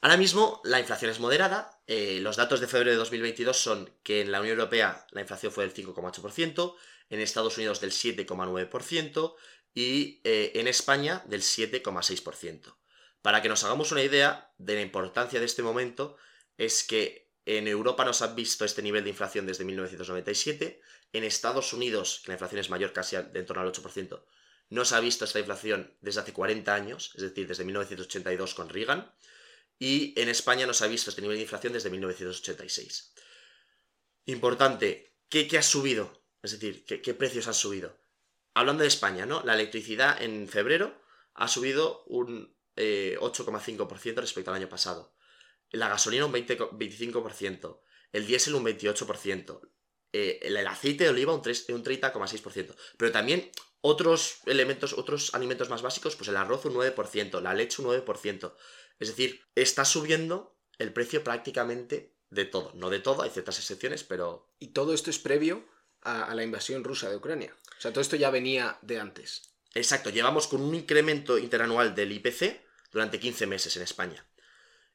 Ahora 0.00 0.16
mismo 0.18 0.60
la 0.64 0.78
inflación 0.78 1.10
es 1.10 1.18
moderada, 1.18 1.80
eh, 1.86 2.18
los 2.20 2.36
datos 2.36 2.60
de 2.60 2.66
febrero 2.66 2.90
de 2.90 2.96
2022 2.98 3.56
son 3.56 3.90
que 4.02 4.20
en 4.20 4.30
la 4.30 4.40
Unión 4.40 4.58
Europea 4.58 5.06
la 5.12 5.22
inflación 5.22 5.50
fue 5.50 5.64
del 5.64 5.74
5,8%, 5.74 6.76
en 7.10 7.20
Estados 7.20 7.56
Unidos 7.56 7.80
del 7.80 7.90
7,9% 7.90 9.34
y 9.74 10.20
eh, 10.24 10.52
en 10.54 10.68
España 10.68 11.22
del 11.26 11.42
7,6%. 11.42 12.74
Para 13.22 13.40
que 13.40 13.48
nos 13.48 13.64
hagamos 13.64 13.92
una 13.92 14.02
idea 14.02 14.52
de 14.58 14.74
la 14.74 14.82
importancia 14.82 15.40
de 15.40 15.46
este 15.46 15.62
momento, 15.62 16.16
es 16.58 16.84
que 16.84 17.23
en 17.46 17.68
Europa 17.68 18.04
no 18.04 18.12
se 18.12 18.24
ha 18.24 18.28
visto 18.28 18.64
este 18.64 18.82
nivel 18.82 19.04
de 19.04 19.10
inflación 19.10 19.46
desde 19.46 19.64
1997. 19.64 20.80
En 21.12 21.24
Estados 21.24 21.72
Unidos, 21.72 22.22
que 22.24 22.28
la 22.28 22.34
inflación 22.34 22.60
es 22.60 22.70
mayor 22.70 22.92
casi 22.92 23.16
en 23.16 23.46
torno 23.46 23.62
al 23.62 23.72
8%, 23.72 24.22
no 24.70 24.84
se 24.84 24.94
ha 24.94 25.00
visto 25.00 25.24
esta 25.24 25.38
inflación 25.38 25.94
desde 26.00 26.20
hace 26.20 26.32
40 26.32 26.74
años, 26.74 27.12
es 27.14 27.22
decir, 27.22 27.46
desde 27.46 27.64
1982 27.64 28.54
con 28.54 28.68
Reagan. 28.68 29.12
Y 29.78 30.18
en 30.20 30.28
España 30.28 30.66
no 30.66 30.72
se 30.72 30.84
ha 30.84 30.88
visto 30.88 31.10
este 31.10 31.20
nivel 31.20 31.36
de 31.36 31.42
inflación 31.42 31.72
desde 31.72 31.90
1986. 31.90 33.12
Importante, 34.26 35.14
¿qué, 35.28 35.48
ha 35.58 35.62
subido? 35.62 36.22
Es 36.42 36.52
decir, 36.52 36.84
¿qué, 36.84 37.14
precios 37.14 37.46
han 37.46 37.54
subido? 37.54 37.98
Hablando 38.54 38.82
de 38.82 38.88
España, 38.88 39.26
¿no? 39.26 39.42
La 39.44 39.54
electricidad 39.54 40.22
en 40.22 40.48
febrero 40.48 41.02
ha 41.34 41.48
subido 41.48 42.04
un 42.06 42.56
8,5% 42.76 44.18
eh, 44.18 44.20
respecto 44.20 44.50
al 44.50 44.56
año 44.56 44.68
pasado 44.68 45.14
la 45.74 45.88
gasolina 45.88 46.26
un 46.26 46.32
20, 46.32 46.58
25%, 46.58 47.80
el 48.12 48.26
diésel 48.26 48.54
un 48.54 48.64
28%, 48.64 49.60
eh, 50.12 50.38
el, 50.42 50.66
aceite 50.66 51.04
de 51.04 51.10
oliva 51.10 51.34
un, 51.34 51.42
3, 51.42 51.66
un 51.70 51.84
30,6%, 51.84 52.74
pero 52.96 53.12
también 53.12 53.50
otros 53.80 54.38
elementos, 54.46 54.92
otros 54.92 55.34
alimentos 55.34 55.68
más 55.68 55.82
básicos, 55.82 56.16
pues 56.16 56.28
el 56.28 56.36
arroz 56.36 56.64
un 56.64 56.74
9%, 56.74 57.40
la 57.42 57.54
leche 57.54 57.82
un 57.82 57.88
9%. 57.88 58.54
Es 59.00 59.08
decir, 59.08 59.42
está 59.54 59.84
subiendo 59.84 60.56
el 60.78 60.92
precio 60.92 61.24
prácticamente 61.24 62.14
de 62.30 62.44
todo. 62.44 62.72
No 62.74 62.90
de 62.90 63.00
todo, 63.00 63.22
hay 63.22 63.30
ciertas 63.30 63.58
excepciones, 63.58 64.04
pero... 64.04 64.48
Y 64.58 64.68
todo 64.68 64.94
esto 64.94 65.10
es 65.10 65.18
previo 65.18 65.68
a, 66.00 66.24
a 66.24 66.34
la 66.34 66.44
invasión 66.44 66.84
rusa 66.84 67.10
de 67.10 67.16
Ucrania. 67.16 67.54
O 67.76 67.80
sea, 67.80 67.92
todo 67.92 68.00
esto 68.00 68.16
ya 68.16 68.30
venía 68.30 68.78
de 68.82 69.00
antes. 69.00 69.54
Exacto, 69.74 70.10
llevamos 70.10 70.46
con 70.46 70.62
un 70.62 70.74
incremento 70.74 71.36
interanual 71.36 71.94
del 71.94 72.12
IPC 72.12 72.62
durante 72.92 73.18
15 73.18 73.46
meses 73.46 73.76
en 73.76 73.82
España. 73.82 74.24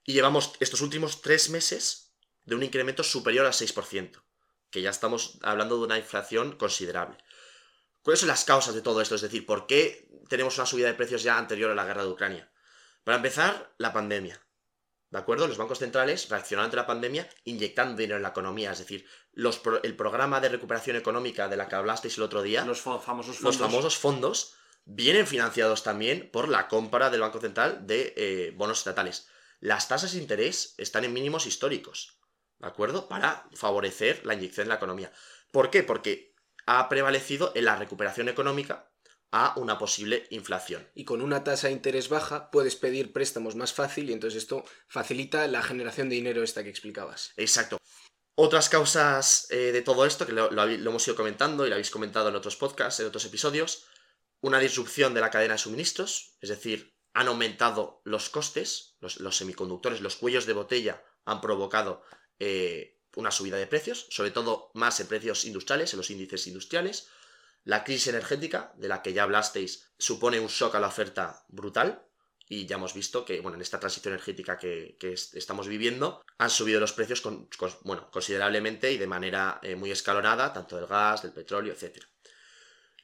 Y 0.03 0.13
llevamos 0.13 0.53
estos 0.59 0.81
últimos 0.81 1.21
tres 1.21 1.49
meses 1.49 2.13
de 2.45 2.55
un 2.55 2.63
incremento 2.63 3.03
superior 3.03 3.45
al 3.45 3.53
6%, 3.53 4.21
que 4.71 4.81
ya 4.81 4.89
estamos 4.89 5.37
hablando 5.41 5.77
de 5.77 5.85
una 5.85 5.97
inflación 5.97 6.55
considerable. 6.57 7.17
¿Cuáles 8.01 8.21
son 8.21 8.29
las 8.29 8.45
causas 8.45 8.73
de 8.73 8.81
todo 8.81 9.01
esto? 9.01 9.15
Es 9.15 9.21
decir, 9.21 9.45
¿por 9.45 9.67
qué 9.67 10.09
tenemos 10.29 10.57
una 10.57 10.65
subida 10.65 10.87
de 10.87 10.93
precios 10.93 11.23
ya 11.23 11.37
anterior 11.37 11.69
a 11.69 11.75
la 11.75 11.85
guerra 11.85 12.03
de 12.03 12.09
Ucrania? 12.09 12.51
Para 13.03 13.17
empezar, 13.17 13.73
la 13.77 13.93
pandemia. 13.93 14.41
¿De 15.09 15.17
acuerdo? 15.17 15.47
Los 15.47 15.57
bancos 15.57 15.79
centrales 15.79 16.29
reaccionaron 16.29 16.65
ante 16.65 16.77
la 16.77 16.85
pandemia 16.85 17.27
inyectando 17.43 17.97
dinero 17.97 18.17
en 18.17 18.23
la 18.23 18.29
economía. 18.29 18.71
Es 18.71 18.79
decir, 18.79 19.05
los 19.33 19.61
el 19.83 19.95
programa 19.95 20.39
de 20.39 20.49
recuperación 20.49 20.95
económica 20.95 21.47
de 21.47 21.57
la 21.57 21.67
que 21.67 21.75
hablasteis 21.75 22.17
el 22.17 22.23
otro 22.23 22.43
día, 22.43 22.63
los 22.65 22.81
famosos 22.81 23.37
fondos, 23.37 23.41
los 23.41 23.57
famosos 23.57 23.97
fondos 23.97 24.53
vienen 24.85 25.25
financiados 25.25 25.83
también 25.83 26.29
por 26.31 26.47
la 26.47 26.67
compra 26.67 27.09
del 27.09 27.21
Banco 27.21 27.39
Central 27.39 27.85
de 27.87 28.13
eh, 28.15 28.53
bonos 28.55 28.79
estatales 28.79 29.27
las 29.59 29.87
tasas 29.87 30.13
de 30.13 30.19
interés 30.19 30.75
están 30.77 31.05
en 31.05 31.13
mínimos 31.13 31.45
históricos, 31.45 32.19
¿de 32.59 32.67
acuerdo? 32.67 33.07
Para 33.07 33.47
favorecer 33.53 34.25
la 34.25 34.33
inyección 34.33 34.65
en 34.65 34.69
la 34.69 34.75
economía. 34.75 35.11
¿Por 35.51 35.69
qué? 35.69 35.83
Porque 35.83 36.33
ha 36.65 36.87
prevalecido 36.87 37.51
en 37.55 37.65
la 37.65 37.75
recuperación 37.75 38.29
económica 38.29 38.91
a 39.31 39.53
una 39.57 39.77
posible 39.77 40.25
inflación. 40.31 40.87
Y 40.95 41.05
con 41.05 41.21
una 41.21 41.43
tasa 41.43 41.67
de 41.67 41.73
interés 41.73 42.09
baja 42.09 42.49
puedes 42.51 42.75
pedir 42.75 43.13
préstamos 43.13 43.55
más 43.55 43.73
fácil 43.73 44.09
y 44.09 44.13
entonces 44.13 44.43
esto 44.43 44.63
facilita 44.87 45.47
la 45.47 45.61
generación 45.61 46.09
de 46.09 46.15
dinero 46.15 46.43
esta 46.43 46.63
que 46.63 46.69
explicabas. 46.69 47.33
Exacto. 47.37 47.77
Otras 48.35 48.69
causas 48.69 49.47
eh, 49.49 49.71
de 49.71 49.81
todo 49.81 50.05
esto, 50.05 50.25
que 50.25 50.31
lo, 50.31 50.49
lo 50.49 50.63
hemos 50.63 51.07
ido 51.07 51.15
comentando 51.15 51.65
y 51.65 51.69
lo 51.69 51.75
habéis 51.75 51.91
comentado 51.91 52.29
en 52.29 52.35
otros 52.35 52.55
podcasts, 52.55 52.99
en 53.01 53.07
otros 53.07 53.25
episodios, 53.25 53.85
una 54.41 54.59
disrupción 54.59 55.13
de 55.13 55.21
la 55.21 55.29
cadena 55.29 55.55
de 55.55 55.59
suministros, 55.59 56.37
es 56.39 56.49
decir, 56.49 56.95
han 57.13 57.27
aumentado 57.27 58.01
los 58.03 58.29
costes, 58.29 58.95
los, 58.99 59.35
semiconductores, 59.35 60.01
los 60.01 60.15
cuellos 60.15 60.45
de 60.45 60.53
botella 60.53 61.03
han 61.25 61.41
provocado 61.41 62.03
eh, 62.39 62.99
una 63.15 63.31
subida 63.31 63.57
de 63.57 63.67
precios, 63.67 64.07
sobre 64.09 64.31
todo 64.31 64.71
más 64.73 64.99
en 64.99 65.07
precios 65.07 65.45
industriales, 65.45 65.93
en 65.93 65.97
los 65.97 66.09
índices 66.09 66.47
industriales. 66.47 67.09
La 67.63 67.83
crisis 67.83 68.07
energética, 68.07 68.73
de 68.77 68.87
la 68.87 69.01
que 69.01 69.13
ya 69.13 69.23
hablasteis, 69.23 69.91
supone 69.97 70.39
un 70.39 70.47
shock 70.47 70.75
a 70.75 70.79
la 70.79 70.87
oferta 70.87 71.45
brutal. 71.49 72.05
Y 72.51 72.65
ya 72.65 72.77
hemos 72.77 72.95
visto 72.95 73.25
que, 73.25 73.41
bueno, 73.41 73.57
en 73.57 73.61
esta 73.61 73.79
transición 73.79 74.13
energética 74.15 74.57
que, 74.57 74.97
estamos 75.33 75.67
viviendo, 75.67 76.23
han 76.39 76.49
subido 76.49 76.79
los 76.79 76.93
precios 76.93 77.21
bueno, 77.83 78.09
considerablemente 78.09 78.91
y 78.91 78.97
de 78.97 79.05
manera 79.05 79.59
eh, 79.61 79.75
muy 79.75 79.91
escalonada, 79.91 80.51
tanto 80.51 80.75
del 80.75 80.87
gas, 80.87 81.21
del 81.21 81.33
petróleo, 81.33 81.73
etc. 81.73 82.03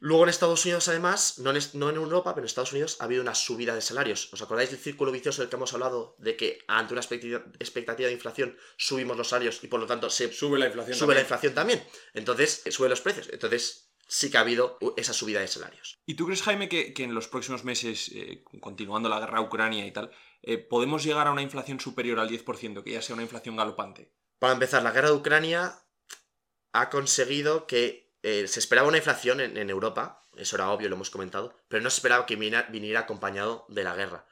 Luego 0.05 0.21
en 0.21 0.29
Estados 0.29 0.63
Unidos, 0.65 0.87
además, 0.87 1.39
no 1.39 1.49
en, 1.49 1.95
Europa, 1.95 2.35
pero 2.35 2.43
en 2.43 2.45
Estados 2.45 2.71
Unidos 2.73 2.97
ha 2.99 3.05
habido 3.05 3.23
una 3.23 3.33
subida 3.33 3.73
de 3.73 3.81
salarios. 3.81 4.31
¿Os 4.31 4.39
acordáis 4.39 4.69
del 4.69 4.77
círculo 4.77 5.11
vicioso 5.11 5.41
del 5.41 5.49
que 5.49 5.55
hemos 5.55 5.73
hablado? 5.73 6.15
De 6.19 6.37
que 6.37 6.59
ante 6.67 6.93
una 6.93 7.01
expectativa 7.01 8.05
de 8.05 8.13
inflación 8.13 8.55
subimos 8.77 9.17
los 9.17 9.29
salarios 9.29 9.63
y 9.63 9.67
por 9.67 9.79
lo 9.79 9.87
tanto 9.87 10.11
se 10.11 10.31
sube 10.31 10.59
la 10.59 10.67
inflación, 10.67 10.95
sube 10.95 11.15
La 11.15 11.21
inflación 11.21 11.55
también. 11.55 11.83
Entonces, 12.13 12.61
eh, 12.65 12.71
sube 12.71 12.87
los 12.87 13.01
precios. 13.01 13.29
Entonces, 13.33 13.89
sí 14.07 14.29
que 14.29 14.37
ha 14.37 14.41
habido 14.41 14.77
esa 14.95 15.11
subida 15.11 15.39
de 15.39 15.47
salarios. 15.47 15.97
¿Y 16.05 16.13
tú 16.13 16.27
crees, 16.27 16.43
Jaime, 16.43 16.69
que, 16.69 16.93
en 16.95 17.15
los 17.15 17.27
próximos 17.27 17.63
meses, 17.63 18.11
eh, 18.13 18.43
continuando 18.61 19.09
la 19.09 19.19
guerra 19.19 19.39
a 19.39 19.41
Ucrania 19.41 19.87
y 19.87 19.91
tal, 19.91 20.11
eh, 20.43 20.59
podemos 20.59 21.03
llegar 21.03 21.25
a 21.25 21.31
una 21.31 21.41
inflación 21.41 21.79
superior 21.79 22.19
al 22.19 22.29
10%, 22.29 22.83
que 22.83 22.91
ya 22.91 23.01
sea 23.01 23.15
una 23.15 23.23
inflación 23.23 23.55
galopante? 23.55 24.11
Para 24.37 24.53
empezar, 24.53 24.83
la 24.83 24.91
guerra 24.91 25.09
de 25.09 25.15
Ucrania 25.15 25.79
ha 26.73 26.91
conseguido 26.91 27.65
que 27.65 28.04
eh, 28.27 28.47
se 28.47 28.59
esperaba 28.59 28.87
una 28.87 28.97
inflación 28.97 29.39
en, 29.39 29.69
Europa, 29.69 30.19
eso 30.35 30.55
era 30.55 30.71
obvio, 30.71 30.89
lo 30.89 30.95
hemos 30.95 31.11
comentado, 31.11 31.55
pero 31.67 31.83
no 31.83 31.91
se 31.91 31.97
esperaba 31.97 32.25
que 32.25 32.35
viniera, 32.35 32.99
acompañado 32.99 33.67
de 33.69 33.83
la 33.83 33.93
guerra. 33.93 34.25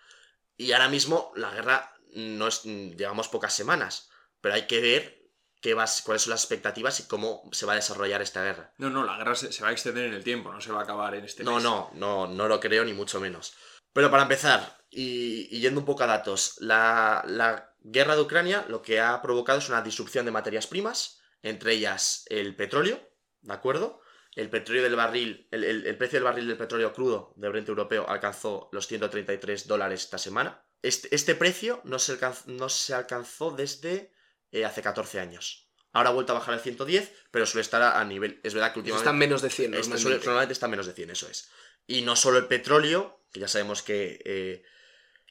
Y 0.58 0.72
ahora 0.72 0.90
mismo 0.90 1.32
la 1.36 1.52
guerra 1.52 1.94
no 2.16 2.48
es, 2.48 2.64
llevamos 2.64 3.28
pocas 3.28 3.54
semanas, 3.54 4.10
pero 4.42 4.56
hay 4.56 4.66
que 4.66 4.82
ver 4.82 5.30
qué 5.62 5.76
cuáles 5.76 6.24
son 6.24 6.32
las 6.32 6.42
expectativas 6.42 7.02
y 7.02 7.08
cómo 7.08 7.48
se 7.52 7.68
va 7.68 7.74
a 7.74 7.76
desarrollar 7.76 8.24
esta 8.24 8.44
guerra. 8.44 8.74
No, 8.80 8.90
no, 8.90 9.04
la 9.04 9.16
guerra 9.16 9.36
se, 9.36 9.62
va 9.62 9.70
a 9.70 9.74
extender 9.74 10.06
en 10.06 10.16
el 10.16 10.24
tiempo, 10.24 10.52
no 10.52 10.60
se 10.60 10.72
va 10.72 10.80
a 10.80 10.84
acabar 10.86 11.14
en 11.14 11.26
este 11.26 11.44
No, 11.44 11.60
no, 11.60 11.92
no, 11.94 12.26
no 12.26 12.48
lo 12.48 12.60
creo 12.60 12.84
ni 12.84 12.94
mucho 12.94 13.20
menos. 13.20 13.54
Pero 13.94 14.10
para 14.10 14.24
empezar, 14.24 14.76
y, 14.90 15.60
yendo 15.60 15.80
un 15.80 15.86
poco 15.86 16.02
a 16.02 16.08
datos, 16.08 16.56
la, 16.62 17.24
la 17.28 17.76
guerra 17.84 18.16
de 18.16 18.24
Ucrania 18.24 18.66
lo 18.70 18.82
que 18.82 19.00
ha 19.00 19.22
provocado 19.22 19.60
es 19.60 19.70
una 19.70 19.84
disrupción 19.84 20.26
de 20.26 20.32
materias 20.32 20.66
primas, 20.66 21.22
entre 21.44 21.74
ellas 21.74 22.26
el 22.30 22.56
petróleo, 22.56 23.13
¿de 23.44 23.54
acuerdo? 23.54 24.02
El 24.36 24.50
petróleo 24.50 24.84
del 24.84 24.96
barril, 24.96 25.48
el, 25.52 25.96
precio 25.98 26.18
del 26.18 26.24
barril 26.24 26.48
del 26.48 26.58
petróleo 26.58 26.92
crudo 26.92 27.34
del 27.36 27.52
Brent 27.52 27.70
europeo 27.70 28.10
alcanzó 28.10 28.70
los 28.72 28.88
133 28.88 29.68
dólares 29.68 30.02
esta 30.02 30.18
semana. 30.18 30.66
Este, 30.82 31.14
este 31.16 31.36
precio 31.36 31.82
no 31.84 32.00
se, 32.00 32.14
alcanzó, 32.14 32.44
no 32.48 32.68
se 32.68 32.94
alcanzó 32.94 33.52
desde 33.52 34.12
eh, 34.52 34.66
hace 34.66 34.82
14 34.82 35.20
años. 35.20 35.70
Ahora 35.94 36.10
ha 36.10 36.14
vuelto 36.14 36.34
a 36.34 36.40
bajar 36.40 36.56
al 36.56 36.60
110, 36.60 37.12
pero 37.30 37.46
suele 37.46 37.62
estar 37.62 37.82
a, 37.82 38.04
nivel. 38.04 38.40
Es 38.44 38.56
verdad 38.56 38.74
que 38.74 38.80
últimamente. 38.80 39.08
Está 39.08 39.14
menos 39.14 39.44
de 39.44 39.52
100, 39.52 39.74
este 39.76 39.90
normalmente. 39.90 40.54
está 40.54 40.68
menos 40.68 40.88
de 40.88 40.94
100, 40.94 41.12
eso 41.12 41.30
es. 41.30 41.52
Y 41.86 42.02
no 42.02 42.16
solo 42.16 42.40
el 42.40 42.48
petróleo, 42.48 43.24
que 43.32 43.42
ya 43.42 43.48
sabemos 43.48 43.84
que 43.84 44.20
eh, 44.26 44.64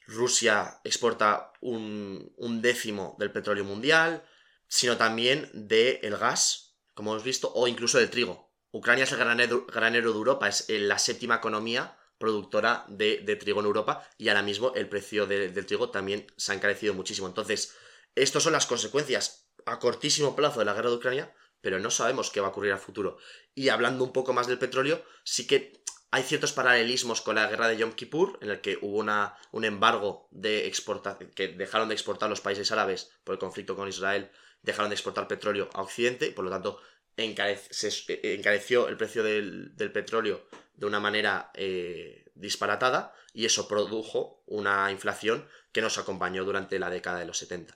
Rusia 0.07 0.79
exporta 0.85 1.51
un, 1.59 2.33
un, 2.37 2.61
décimo 2.61 3.17
del 3.19 3.31
petróleo 3.31 3.65
mundial, 3.65 4.23
sino 4.69 4.95
también 4.95 5.49
del 5.53 6.15
gas, 6.17 6.72
como 6.93 7.11
hemos 7.11 7.23
visto, 7.23 7.51
o 7.53 7.67
incluso 7.67 7.97
del 7.97 8.09
trigo. 8.09 8.51
Ucrania 8.71 9.03
es 9.03 9.11
el 9.11 9.19
granero, 9.19 9.65
granero 9.67 10.11
de 10.11 10.17
Europa, 10.17 10.47
es 10.47 10.69
eh, 10.69 10.79
la 10.79 10.97
séptima 10.97 11.35
economía 11.35 11.97
productora 12.17 12.85
de, 12.87 13.17
trigo 13.35 13.59
en 13.59 13.65
Europa 13.65 14.07
y 14.17 14.29
ahora 14.29 14.41
mismo 14.41 14.73
el 14.75 14.87
precio 14.87 15.27
del 15.27 15.65
trigo 15.65 15.89
también 15.89 16.25
se 16.37 16.51
ha 16.51 16.55
encarecido 16.55 16.93
muchísimo. 16.93 17.27
Entonces, 17.27 17.75
estas 18.15 18.43
son 18.43 18.53
las 18.53 18.65
consecuencias 18.65 19.49
a 19.65 19.77
cortísimo 19.79 20.35
plazo 20.35 20.59
de 20.59 20.65
la 20.65 20.73
guerra 20.73 20.89
de 20.89 20.95
Ucrania, 20.95 21.35
pero 21.59 21.79
no 21.79 21.91
sabemos 21.91 22.31
qué 22.31 22.39
va 22.39 22.47
a 22.47 22.49
ocurrir 22.51 22.71
al 22.71 22.79
futuro. 22.79 23.17
Y 23.53 23.69
hablando 23.69 24.03
un 24.03 24.13
poco 24.13 24.33
más 24.33 24.47
del 24.47 24.59
petróleo, 24.59 25.03
sí 25.23 25.47
que 25.47 25.82
hay 26.13 26.21
ciertos 26.21 26.51
paralelismos 26.51 27.21
con 27.21 27.33
la 27.33 27.47
guerra 27.47 27.67
de 27.67 27.75
Yom 27.75 27.93
Kippur, 27.93 28.37
en 28.39 28.51
el 28.51 28.61
que 28.61 28.77
hubo 28.83 28.99
una, 28.99 29.35
un 29.51 29.65
embargo 29.65 30.27
de 30.29 30.67
exportación, 30.67 31.31
que 31.31 31.47
dejaron 31.47 31.87
de 31.87 31.95
exportar 31.95 32.29
los 32.29 32.39
países 32.39 32.71
árabes 32.71 33.09
por 33.23 33.33
el 33.33 33.39
conflicto 33.39 33.75
con 33.75 33.89
Israel 33.89 34.29
dejaron 34.61 34.91
de 34.91 34.95
exportar 34.95 35.27
petróleo 35.27 35.71
a 35.73 35.81
Occidente 35.81 36.27
y 36.27 36.29
por 36.29 36.45
lo 36.45 36.51
tanto 36.51 36.79
se 37.17 37.87
eh, 38.09 38.35
encareció 38.37 38.87
el 38.89 38.95
precio 38.95 39.23
del, 39.23 39.73
petróleo 39.91 40.47
de 40.75 40.85
una 40.85 40.99
manera 40.99 41.49
eh, 41.55 42.31
disparatada 42.35 43.15
y 43.33 43.45
eso 43.45 43.67
produjo 43.67 44.43
una 44.45 44.91
inflación 44.91 45.47
que 45.71 45.81
nos 45.81 45.97
acompañó 45.97 46.43
durante 46.43 46.77
la 46.77 46.91
década 46.91 47.17
de 47.17 47.25
los 47.25 47.39
70. 47.39 47.75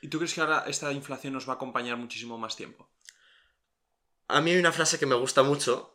¿Y 0.00 0.08
tú 0.08 0.18
crees 0.18 0.34
que 0.34 0.40
ahora 0.40 0.64
esta 0.66 0.90
inflación 0.90 1.32
nos 1.32 1.48
va 1.48 1.52
a 1.52 1.56
acompañar 1.56 1.96
muchísimo 1.96 2.38
más 2.38 2.56
tiempo? 2.56 2.90
A 4.26 4.40
mí 4.40 4.50
hay 4.50 4.58
una 4.58 4.72
frase 4.72 4.98
que 4.98 5.06
me 5.06 5.14
gusta 5.14 5.44
mucho, 5.44 5.91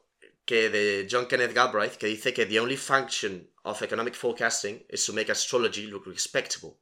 que 0.48 0.70
de 0.70 1.08
John 1.12 1.28
Kenneth 1.28 1.54
Galbraith, 1.54 1.98
que 1.98 2.08
dice 2.08 2.34
que 2.34 2.46
the 2.46 2.60
only 2.60 2.78
function 2.78 3.52
of 3.64 3.82
economic 3.82 4.16
forecasting 4.16 4.86
is 4.90 5.06
to 5.06 5.12
make 5.12 5.30
astrology 5.30 5.88
look 5.88 6.08
respectable. 6.08 6.78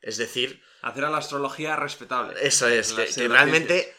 Es 0.00 0.16
decir... 0.16 0.62
Hacer 0.82 1.04
a 1.04 1.10
la 1.10 1.18
astrología 1.18 1.74
respetable. 1.74 2.34
Eso 2.40 2.68
es, 2.68 2.92
que, 2.92 3.26
realmente 3.26 3.92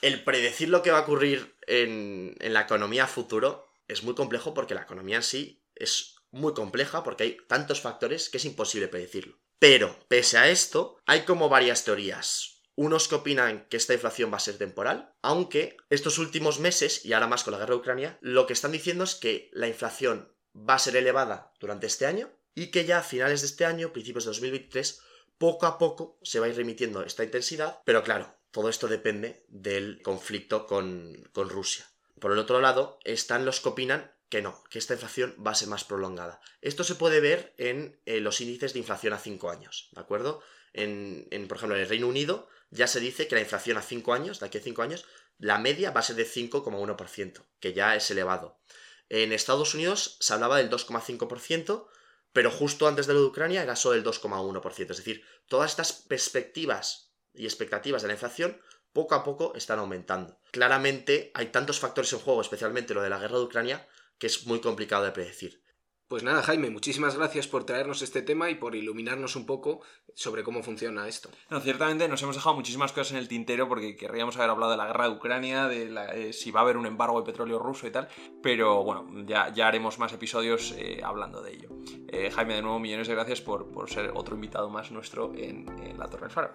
el 0.00 0.24
predecir 0.24 0.70
lo 0.70 0.82
que 0.82 0.90
va 0.90 0.98
a 0.98 1.02
ocurrir 1.02 1.54
en, 1.66 2.34
la 2.40 2.62
economía 2.62 3.06
futuro 3.06 3.68
es 3.88 4.02
muy 4.02 4.14
complejo 4.14 4.54
porque 4.54 4.74
la 4.74 4.82
economía 4.82 5.16
en 5.16 5.22
sí 5.22 5.62
es 5.74 6.16
muy 6.30 6.54
compleja 6.54 7.02
porque 7.02 7.24
hay 7.24 7.36
tantos 7.46 7.82
factores 7.82 8.30
que 8.30 8.38
es 8.38 8.44
imposible 8.46 8.88
predecirlo. 8.88 9.38
Pero, 9.58 9.98
pese 10.08 10.38
a 10.38 10.48
esto, 10.48 10.98
hay 11.04 11.22
como 11.22 11.50
varias 11.50 11.84
teorías. 11.84 12.55
Unos 12.76 13.08
que 13.08 13.16
opinan 13.16 13.66
que 13.68 13.78
esta 13.78 13.94
inflación 13.94 14.32
va 14.32 14.36
a 14.36 14.40
ser 14.40 14.58
temporal, 14.58 15.14
aunque 15.22 15.76
estos 15.90 16.18
últimos 16.18 16.60
meses, 16.60 17.04
y 17.04 17.14
ahora 17.14 17.26
más 17.26 17.42
con 17.42 17.52
la 17.52 17.58
guerra 17.58 17.74
de 17.74 17.80
Ucrania, 17.80 18.18
lo 18.20 18.46
que 18.46 18.52
están 18.52 18.72
diciendo 18.72 19.02
es 19.04 19.14
que 19.14 19.50
la 19.52 19.66
inflación 19.66 20.30
va 20.54 20.74
a 20.74 20.78
ser 20.78 20.94
elevada 20.96 21.52
durante 21.58 21.86
este 21.86 22.06
año 22.06 22.30
y 22.54 22.70
que 22.70 22.84
ya 22.84 22.98
a 22.98 23.02
finales 23.02 23.40
de 23.40 23.46
este 23.46 23.64
año, 23.64 23.92
principios 23.92 24.24
de 24.24 24.30
2023, 24.30 25.00
poco 25.38 25.66
a 25.66 25.78
poco 25.78 26.18
se 26.22 26.40
va 26.40 26.46
a 26.46 26.48
ir 26.48 26.56
remitiendo 26.56 27.02
esta 27.02 27.24
intensidad, 27.24 27.80
pero 27.84 28.02
claro, 28.02 28.34
todo 28.50 28.68
esto 28.68 28.88
depende 28.88 29.44
del 29.48 30.00
conflicto 30.02 30.66
con, 30.66 31.28
Rusia. 31.34 31.86
Por 32.20 32.32
el 32.32 32.38
otro 32.38 32.60
lado, 32.60 32.98
están 33.04 33.44
los 33.44 33.60
que 33.60 33.68
opinan 33.68 34.12
que 34.30 34.42
no, 34.42 34.64
que 34.70 34.78
esta 34.78 34.94
inflación 34.94 35.36
va 35.46 35.50
a 35.50 35.54
ser 35.54 35.68
más 35.68 35.84
prolongada. 35.84 36.40
Esto 36.62 36.82
se 36.82 36.94
puede 36.94 37.20
ver 37.20 37.54
en 37.58 38.00
eh, 38.06 38.20
los 38.20 38.40
índices 38.40 38.72
de 38.72 38.80
inflación 38.80 39.12
a 39.12 39.18
5 39.18 39.50
años, 39.50 39.90
¿de 39.92 40.00
acuerdo? 40.00 40.42
En, 40.76 41.48
por 41.48 41.56
ejemplo, 41.56 41.76
en 41.76 41.82
el 41.82 41.88
Reino 41.88 42.06
Unido 42.06 42.48
ya 42.70 42.86
se 42.86 43.00
dice 43.00 43.26
que 43.26 43.34
la 43.34 43.40
inflación 43.40 43.78
a 43.78 43.82
5 43.82 44.12
años, 44.12 44.40
de 44.40 44.46
aquí 44.46 44.58
a 44.58 44.62
5 44.62 44.82
años, 44.82 45.06
la 45.38 45.58
media 45.58 45.90
va 45.90 46.00
a 46.00 46.04
ser 46.04 46.16
de 46.16 46.26
5,1%, 46.26 47.44
que 47.60 47.72
ya 47.72 47.96
es 47.96 48.10
elevado. 48.10 48.60
En 49.08 49.32
Estados 49.32 49.74
Unidos 49.74 50.18
se 50.20 50.34
hablaba 50.34 50.58
del 50.58 50.70
2,5%, 50.70 51.86
pero 52.32 52.50
justo 52.50 52.86
antes 52.86 53.06
de 53.06 53.14
lo 53.14 53.20
de 53.20 53.26
Ucrania 53.26 53.62
era 53.62 53.76
solo 53.76 53.94
el 53.94 54.04
2,1%. 54.04 54.90
Es 54.90 54.96
decir, 54.98 55.24
todas 55.48 55.70
estas 55.70 55.92
perspectivas 55.92 57.14
y 57.32 57.44
expectativas 57.44 58.02
de 58.02 58.08
la 58.08 58.14
inflación 58.14 58.60
poco 58.92 59.14
a 59.14 59.24
poco 59.24 59.54
están 59.54 59.78
aumentando. 59.78 60.40
Claramente 60.50 61.30
hay 61.34 61.46
tantos 61.46 61.78
factores 61.78 62.12
en 62.12 62.18
juego, 62.18 62.40
especialmente 62.40 62.94
lo 62.94 63.02
de 63.02 63.10
la 63.10 63.18
guerra 63.18 63.38
de 63.38 63.44
Ucrania, 63.44 63.88
que 64.18 64.26
es 64.26 64.46
muy 64.46 64.60
complicado 64.60 65.04
de 65.04 65.12
predecir. 65.12 65.62
Pues 66.08 66.22
nada, 66.22 66.40
Jaime, 66.42 66.70
muchísimas 66.70 67.16
gracias 67.16 67.48
por 67.48 67.64
traernos 67.64 68.00
este 68.00 68.22
tema 68.22 68.48
y 68.48 68.54
por 68.54 68.76
iluminarnos 68.76 69.34
un 69.34 69.44
poco 69.44 69.80
sobre 70.14 70.44
cómo 70.44 70.62
funciona 70.62 71.08
esto. 71.08 71.30
No, 71.50 71.60
ciertamente 71.60 72.06
nos 72.06 72.22
hemos 72.22 72.36
dejado 72.36 72.54
muchísimas 72.54 72.92
cosas 72.92 73.12
en 73.12 73.18
el 73.18 73.26
tintero 73.26 73.68
porque 73.68 73.96
querríamos 73.96 74.36
haber 74.36 74.50
hablado 74.50 74.70
de 74.70 74.78
la 74.78 74.86
guerra 74.86 75.08
de 75.08 75.14
Ucrania, 75.16 75.66
de 75.66 75.92
eh, 76.14 76.32
si 76.32 76.52
va 76.52 76.60
a 76.60 76.62
haber 76.62 76.76
un 76.76 76.86
embargo 76.86 77.18
de 77.20 77.26
petróleo 77.26 77.58
ruso 77.58 77.88
y 77.88 77.90
tal, 77.90 78.06
pero 78.40 78.84
bueno, 78.84 79.04
ya, 79.26 79.52
ya 79.52 79.66
haremos 79.66 79.98
más 79.98 80.12
episodios 80.12 80.76
eh, 80.78 81.00
hablando 81.02 81.42
de 81.42 81.54
ello. 81.54 81.70
Eh, 82.06 82.30
Jaime, 82.30 82.54
de 82.54 82.62
nuevo, 82.62 82.78
millones 82.78 83.08
de 83.08 83.14
gracias 83.14 83.40
por, 83.40 83.66
ser 83.90 84.12
otro 84.14 84.36
invitado 84.36 84.70
más 84.70 84.92
nuestro 84.92 85.32
en, 85.34 85.66
en 85.82 85.98
La 85.98 86.06
Torre 86.08 86.26
del 86.26 86.30
Faro. 86.30 86.50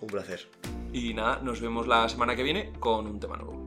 Un 0.00 0.08
placer. 0.08 0.48
Y 0.94 1.12
nada, 1.12 1.40
nos 1.42 1.60
vemos 1.60 1.86
la 1.86 2.08
semana 2.08 2.34
que 2.34 2.42
viene 2.42 2.72
con 2.80 3.06
un 3.06 3.20
tema 3.20 3.36
nuevo. 3.36 3.63